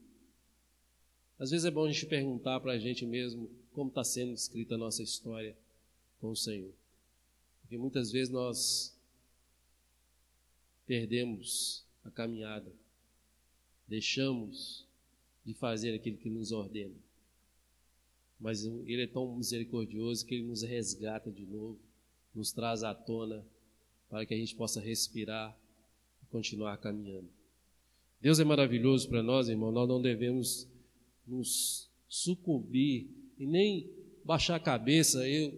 Às 1.39 1.49
vezes 1.49 1.65
é 1.65 1.71
bom 1.71 1.85
a 1.85 1.91
gente 1.91 2.05
perguntar 2.05 2.59
para 2.59 2.73
a 2.73 2.77
gente 2.77 3.07
mesmo 3.07 3.49
como 3.73 3.89
está 3.89 4.03
sendo 4.03 4.31
escrita 4.31 4.75
a 4.75 4.77
nossa 4.77 5.01
história 5.01 5.57
com 6.21 6.29
o 6.29 6.35
Senhor. 6.35 6.73
Porque 7.61 7.75
muitas 7.79 8.11
vezes 8.11 8.31
nós 8.31 8.95
perdemos 10.85 11.83
a 12.05 12.11
caminhada, 12.11 12.71
deixamos 13.87 14.85
de 15.43 15.55
fazer 15.55 15.95
aquilo 15.95 16.17
que 16.17 16.29
nos 16.29 16.51
ordena. 16.51 17.08
Mas 18.39 18.63
Ele 18.63 19.03
é 19.03 19.07
tão 19.07 19.35
misericordioso 19.35 20.25
que 20.25 20.35
Ele 20.35 20.47
nos 20.47 20.63
resgata 20.63 21.31
de 21.31 21.45
novo, 21.45 21.79
nos 22.33 22.51
traz 22.51 22.83
à 22.83 22.93
tona 22.93 23.45
para 24.09 24.25
que 24.25 24.33
a 24.33 24.37
gente 24.37 24.55
possa 24.55 24.79
respirar 24.79 25.57
e 26.23 26.25
continuar 26.27 26.77
caminhando. 26.77 27.29
Deus 28.21 28.39
é 28.39 28.43
maravilhoso 28.43 29.07
para 29.07 29.23
nós, 29.23 29.49
irmão, 29.49 29.71
nós 29.71 29.87
não 29.87 30.01
devemos 30.01 30.67
nos 31.25 31.89
sucumbir 32.07 33.07
e 33.37 33.45
nem 33.45 33.89
baixar 34.25 34.55
a 34.55 34.59
cabeça. 34.59 35.27
Eu, 35.27 35.53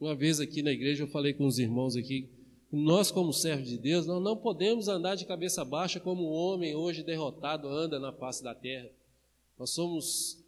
uma 0.00 0.14
vez 0.14 0.40
aqui 0.40 0.62
na 0.62 0.72
igreja, 0.72 1.02
eu 1.02 1.08
falei 1.08 1.34
com 1.34 1.46
os 1.46 1.58
irmãos 1.58 1.96
aqui, 1.96 2.28
nós, 2.70 3.10
como 3.10 3.34
servos 3.34 3.68
de 3.68 3.76
Deus, 3.76 4.06
nós 4.06 4.22
não 4.22 4.34
podemos 4.34 4.88
andar 4.88 5.14
de 5.14 5.26
cabeça 5.26 5.62
baixa 5.62 6.00
como 6.00 6.22
o 6.22 6.32
homem 6.32 6.74
hoje 6.74 7.02
derrotado 7.02 7.68
anda 7.68 7.98
na 7.98 8.12
face 8.12 8.42
da 8.42 8.54
terra. 8.54 8.88
Nós 9.58 9.70
somos 9.70 10.41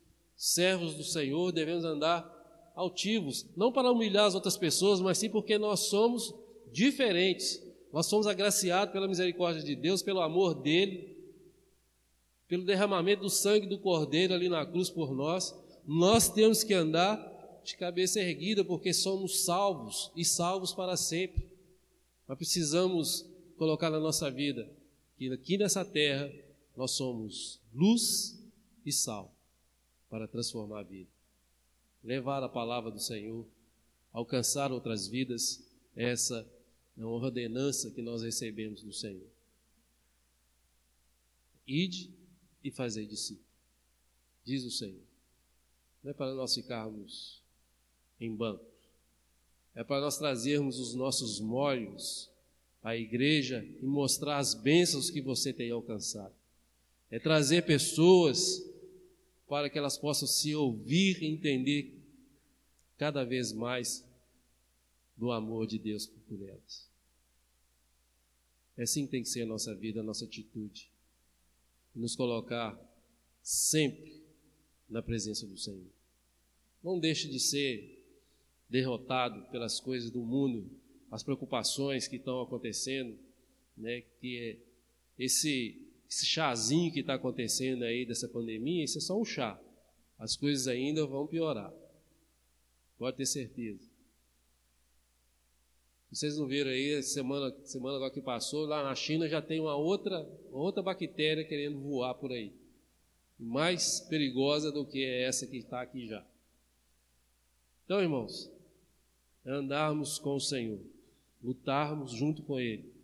servos 0.45 0.95
do 0.95 1.03
Senhor, 1.03 1.51
devemos 1.53 1.85
andar 1.85 2.31
altivos, 2.77 3.47
não 3.57 3.73
para 3.73 3.91
humilhar 3.91 4.27
as 4.27 4.35
outras 4.35 4.59
pessoas, 4.59 5.01
mas 5.01 5.17
sim 5.17 5.31
porque 5.31 5.57
nós 5.57 5.81
somos 5.81 6.35
diferentes. 6.71 7.63
Nós 7.91 8.07
somos 8.07 8.27
agraciados 8.27 8.93
pela 8.93 9.09
misericórdia 9.09 9.63
de 9.63 9.75
Deus, 9.75 10.03
pelo 10.03 10.21
amor 10.21 10.55
dele, 10.55 11.17
pelo 12.47 12.67
derramamento 12.67 13.23
do 13.23 13.31
sangue 13.31 13.67
do 13.67 13.79
Cordeiro 13.79 14.35
ali 14.35 14.51
na 14.51 14.67
cruz 14.67 14.91
por 14.91 15.15
nós, 15.15 15.55
nós 15.87 16.29
temos 16.29 16.63
que 16.63 16.75
andar 16.75 17.33
de 17.65 17.75
cabeça 17.77 18.21
erguida, 18.21 18.63
porque 18.63 18.93
somos 18.93 19.45
salvos 19.45 20.13
e 20.15 20.27
salvos 20.27 20.75
para 20.75 20.95
sempre. 20.95 21.49
Mas 22.29 22.37
precisamos 22.37 23.25
colocar 23.57 23.89
na 23.89 24.01
nossa 24.01 24.31
vida 24.31 24.71
que 25.17 25.33
aqui 25.33 25.57
nessa 25.57 25.87
terra 25.87 26.31
nós 26.77 26.91
somos 26.91 27.63
luz 27.73 28.39
e 28.85 28.93
sal 28.93 29.34
para 30.15 30.29
transformar 30.29 30.79
a 30.79 30.83
vida. 30.85 31.11
Levar 32.05 32.41
a 32.45 32.49
palavra 32.49 32.89
do 32.89 33.01
Senhor, 33.01 33.45
alcançar 34.13 34.71
outras 34.71 35.09
vidas, 35.09 35.61
essa 35.97 36.49
é 36.97 37.05
uma 37.05 37.11
ordenança 37.11 37.91
que 37.91 38.01
nós 38.01 38.23
recebemos 38.23 38.81
do 38.81 38.93
Senhor. 38.93 39.27
Ide 41.67 42.15
e 42.63 42.71
fazer 42.71 43.07
discípulo, 43.07 43.45
diz 44.45 44.63
o 44.63 44.71
Senhor. 44.71 45.03
Não 46.01 46.13
é 46.13 46.15
para 46.15 46.33
nós 46.33 46.55
ficarmos 46.55 47.43
em 48.21 48.33
bancos, 48.33 48.69
é 49.75 49.83
para 49.83 50.01
nós 50.01 50.17
trazermos 50.17 50.79
os 50.79 50.95
nossos 50.95 51.41
molhos 51.41 52.31
à 52.85 52.97
igreja 52.97 53.67
e 53.83 53.85
mostrar 53.85 54.39
as 54.39 54.55
bênçãos 54.55 55.11
que 55.11 55.21
você 55.21 55.53
tem 55.53 55.73
alcançado. 55.73 56.37
É 57.11 57.19
trazer 57.19 57.67
pessoas 57.67 58.74
para 59.49 59.69
que 59.69 59.79
elas 59.79 59.99
possam 59.99 60.27
se 60.27 60.55
ouvir 60.55 61.23
e 61.23 61.27
entender 61.27 61.95
cada 62.97 63.25
vez 63.25 63.53
mais 63.53 64.05
do 65.17 65.31
amor 65.31 65.67
de 65.67 65.79
Deus 65.79 66.07
por 66.07 66.41
elas. 66.43 66.89
É 68.77 68.83
assim 68.83 69.05
que 69.05 69.13
tem 69.13 69.23
que 69.23 69.29
ser 69.29 69.43
a 69.43 69.47
nossa 69.47 69.75
vida, 69.75 70.01
a 70.01 70.05
nossa 70.05 70.25
atitude 70.25 70.91
nos 71.95 72.17
colocar 72.17 72.77
sempre 73.43 74.21
na 74.89 75.03
presença 75.03 75.47
do 75.47 75.57
Senhor. 75.57 75.93
Não 76.83 76.99
deixe 76.99 77.29
de 77.29 77.39
ser 77.39 78.03
derrotado 78.69 79.49
pelas 79.51 79.79
coisas 79.79 80.11
do 80.11 80.21
mundo, 80.21 80.69
as 81.11 81.23
preocupações 81.23 82.09
que 82.09 82.17
estão 82.17 82.41
acontecendo, 82.41 83.17
né? 83.77 84.01
Que 84.21 84.39
é 84.39 84.59
esse 85.19 85.84
esse 86.15 86.27
chazinho 86.27 86.93
que 86.93 87.01
está 87.01 87.15
acontecendo 87.15 87.83
aí 87.83 88.07
dessa 88.07 88.29
pandemia, 88.29 88.85
isso 88.85 88.99
é 88.99 89.01
só 89.01 89.21
um 89.21 89.25
chá. 89.25 89.61
As 90.17 90.37
coisas 90.37 90.69
ainda 90.69 91.05
vão 91.05 91.27
piorar. 91.27 91.75
Pode 92.97 93.17
ter 93.17 93.27
certeza. 93.27 93.91
Vocês 96.09 96.39
não 96.39 96.47
viram 96.47 96.71
aí, 96.71 97.03
semana, 97.03 97.53
semana 97.65 97.97
agora 97.97 98.13
que 98.13 98.21
passou, 98.21 98.65
lá 98.65 98.85
na 98.85 98.95
China 98.95 99.29
já 99.29 99.43
tem 99.43 99.59
uma 99.59 99.75
outra, 99.75 100.25
outra 100.53 100.81
bactéria 100.81 101.45
querendo 101.45 101.81
voar 101.81 102.15
por 102.15 102.31
aí. 102.31 102.53
Mais 103.37 103.99
perigosa 103.99 104.71
do 104.71 104.87
que 104.87 105.05
essa 105.05 105.49
que 105.49 105.57
está 105.57 105.83
aqui 105.83 106.07
já. 106.07 106.25
Então, 107.85 108.01
irmãos, 108.01 108.49
andarmos 109.45 110.21
com 110.21 110.37
o 110.37 110.41
Senhor, 110.41 110.81
lutarmos 111.43 112.13
junto 112.13 112.41
com 112.45 112.61
Ele, 112.61 112.95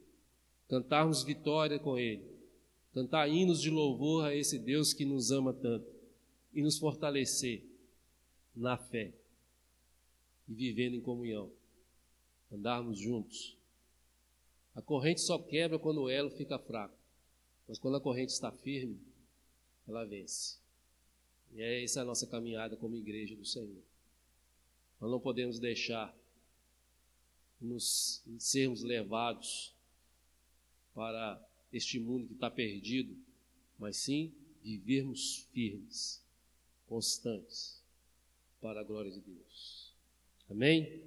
cantarmos 0.69 1.25
vitória 1.25 1.81
com 1.81 1.99
Ele, 1.99 2.30
cantar 2.93 3.29
hinos 3.29 3.61
de 3.61 3.71
louvor 3.71 4.25
a 4.25 4.35
esse 4.35 4.59
Deus 4.59 4.93
que 4.93 5.05
nos 5.05 5.31
ama 5.31 5.53
tanto 5.53 5.91
e 6.53 6.63
nos 6.63 6.79
fortalecer 6.79 7.65
na 8.55 8.77
fé 8.77 9.15
e 10.49 10.55
vivendo 10.55 10.97
em 10.97 11.01
comunhão 11.01 11.53
andarmos 12.51 12.99
juntos. 12.99 13.57
A 14.75 14.83
corrente 14.83 15.21
só 15.21 15.39
quebra 15.39 15.79
quando 15.79 16.03
o 16.03 16.09
elo 16.09 16.31
fica 16.31 16.59
fraco, 16.59 16.97
mas 17.69 17.79
quando 17.79 17.97
a 17.97 18.01
corrente 18.01 18.33
está 18.33 18.51
firme, 18.51 19.01
ela 19.87 20.05
vence. 20.05 20.59
E 21.53 21.61
é 21.61 21.83
essa 21.83 22.03
a 22.03 22.05
nossa 22.05 22.27
caminhada 22.27 22.77
como 22.77 22.97
igreja 22.97 23.35
do 23.35 23.45
Senhor. 23.45 23.83
Nós 25.01 25.11
não 25.11 25.21
podemos 25.21 25.59
deixar 25.59 26.17
nos 27.61 28.23
sermos 28.39 28.83
levados 28.83 29.75
para 30.95 31.50
este 31.73 31.99
mundo 31.99 32.27
que 32.27 32.35
está 32.35 32.51
perdido, 32.51 33.17
mas 33.79 33.97
sim 33.97 34.33
vivermos 34.63 35.49
firmes, 35.53 36.23
constantes, 36.87 37.83
para 38.61 38.81
a 38.81 38.85
glória 38.85 39.11
de 39.11 39.21
Deus. 39.21 39.95
Amém? 40.49 41.03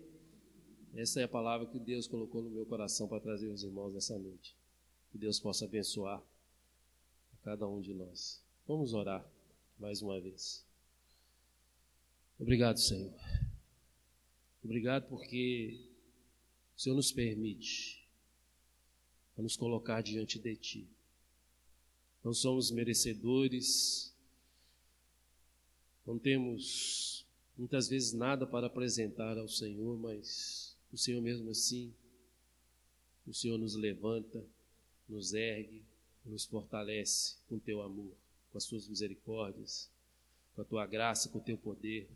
Essa 0.96 1.22
é 1.22 1.24
a 1.24 1.28
palavra 1.28 1.68
que 1.68 1.80
Deus 1.80 2.08
colocou 2.08 2.42
no 2.42 2.50
meu 2.50 2.66
coração 2.66 3.08
para 3.08 3.20
trazer 3.20 3.48
os 3.48 3.64
irmãos 3.64 3.94
nessa 3.94 4.18
noite. 4.18 4.56
Que 5.12 5.18
Deus 5.18 5.40
possa 5.40 5.66
abençoar 5.66 6.24
cada 7.44 7.68
um 7.68 7.82
de 7.82 7.94
nós. 7.94 8.42
Vamos 8.68 8.94
orar 8.94 9.28
mais 9.78 10.02
uma 10.02 10.20
vez. 10.20 10.66
Obrigado, 12.40 12.78
Senhor. 12.78 13.14
Obrigado 14.64 15.08
porque 15.10 15.80
o 16.76 16.80
Senhor 16.80 16.96
nos 16.96 17.12
permite 17.12 18.03
a 19.38 19.42
nos 19.42 19.56
colocar 19.56 20.02
diante 20.02 20.40
de 20.40 20.56
Ti. 20.56 20.88
Não 22.24 22.34
somos 22.34 22.72
merecedores, 22.72 24.14
não 26.06 26.18
temos 26.18 27.26
muitas 27.58 27.88
vezes 27.88 28.14
nada 28.14 28.46
para 28.46 28.68
apresentar 28.68 29.38
ao 29.38 29.48
Senhor, 29.48 29.98
mas 29.98 30.76
o 30.92 30.98
Senhor 30.98 31.22
mesmo 31.22 31.50
assim, 31.50 31.94
o 33.26 33.34
Senhor 33.34 33.58
nos 33.58 33.76
levanta, 33.76 34.46
nos 35.08 35.34
ergue, 35.34 35.84
nos 36.26 36.46
fortalece 36.46 37.38
com 37.48 37.60
Teu 37.60 37.82
amor, 37.82 38.14
com 38.52 38.58
as 38.58 38.64
Suas 38.64 38.88
misericórdias, 38.88 39.90
com 40.56 40.62
a 40.62 40.66
Tua 40.66 40.86
graça, 40.86 41.30
com 41.30 41.40
o 41.40 41.44
Teu 41.44 41.58
poder, 41.58 42.10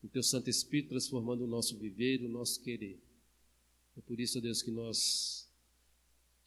com 0.00 0.06
o 0.06 0.10
Teu 0.10 0.22
Santo 0.22 0.48
Espírito 0.48 0.90
transformando 0.90 1.44
o 1.44 1.48
nosso 1.48 1.76
viver 1.76 2.20
e 2.20 2.26
o 2.26 2.30
nosso 2.30 2.60
querer. 2.62 2.98
É 3.96 4.00
por 4.00 4.18
isso, 4.18 4.40
Deus, 4.40 4.62
que 4.62 4.70
nós 4.70 5.49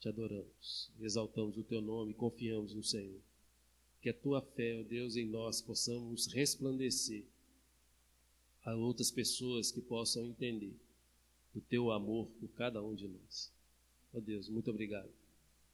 te 0.04 0.08
adoramos, 0.10 0.90
exaltamos 1.00 1.56
o 1.56 1.64
teu 1.64 1.80
nome 1.80 2.10
e 2.10 2.14
confiamos 2.14 2.74
no 2.74 2.84
Senhor. 2.84 3.20
Que 4.02 4.10
a 4.10 4.14
tua 4.14 4.42
fé, 4.42 4.78
ó 4.78 4.82
Deus, 4.82 5.16
em 5.16 5.24
nós 5.24 5.62
possamos 5.62 6.26
resplandecer 6.26 7.24
a 8.62 8.74
outras 8.74 9.10
pessoas 9.10 9.72
que 9.72 9.80
possam 9.80 10.26
entender 10.26 10.74
o 11.54 11.60
teu 11.60 11.90
amor 11.90 12.28
por 12.38 12.48
cada 12.50 12.82
um 12.82 12.94
de 12.94 13.08
nós. 13.08 13.50
Ó 14.12 14.20
Deus, 14.20 14.46
muito 14.50 14.70
obrigado. 14.70 15.10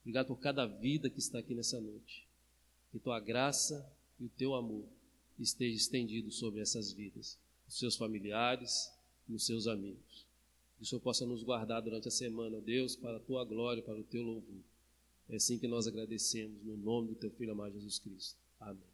Obrigado 0.03 0.29
por 0.29 0.39
cada 0.39 0.65
vida 0.65 1.11
que 1.11 1.19
está 1.19 1.41
aqui 1.41 1.53
nessa 1.53 1.81
noite. 1.81 2.25
Que 2.93 3.01
tua 3.01 3.19
graça 3.19 3.85
e 4.21 4.27
o 4.27 4.31
teu 4.31 4.55
amor 4.55 4.85
esteja 5.41 5.77
estendido 5.77 6.31
sobre 6.31 6.61
essas 6.61 6.93
vidas, 6.93 7.37
os 7.67 7.77
seus 7.77 7.97
familiares 7.97 8.93
e 9.29 9.35
os 9.35 9.45
seus 9.45 9.67
amigos 9.67 10.30
que 10.81 10.85
o 10.85 10.87
Senhor 10.87 11.03
possa 11.03 11.27
nos 11.27 11.43
guardar 11.43 11.83
durante 11.83 12.09
a 12.09 12.11
semana, 12.11 12.59
Deus, 12.59 12.97
para 12.97 13.19
a 13.19 13.21
tua 13.21 13.45
glória, 13.45 13.83
para 13.83 14.01
o 14.01 14.03
teu 14.03 14.23
louvor. 14.23 14.63
É 15.29 15.37
assim 15.37 15.59
que 15.59 15.69
nós 15.69 15.87
agradecemos, 15.87 16.65
no 16.65 16.75
nome 16.75 17.09
do 17.09 17.17
teu 17.17 17.31
Filho 17.33 17.53
amado 17.53 17.75
Jesus 17.75 17.99
Cristo. 17.99 18.41
Amém. 18.59 18.90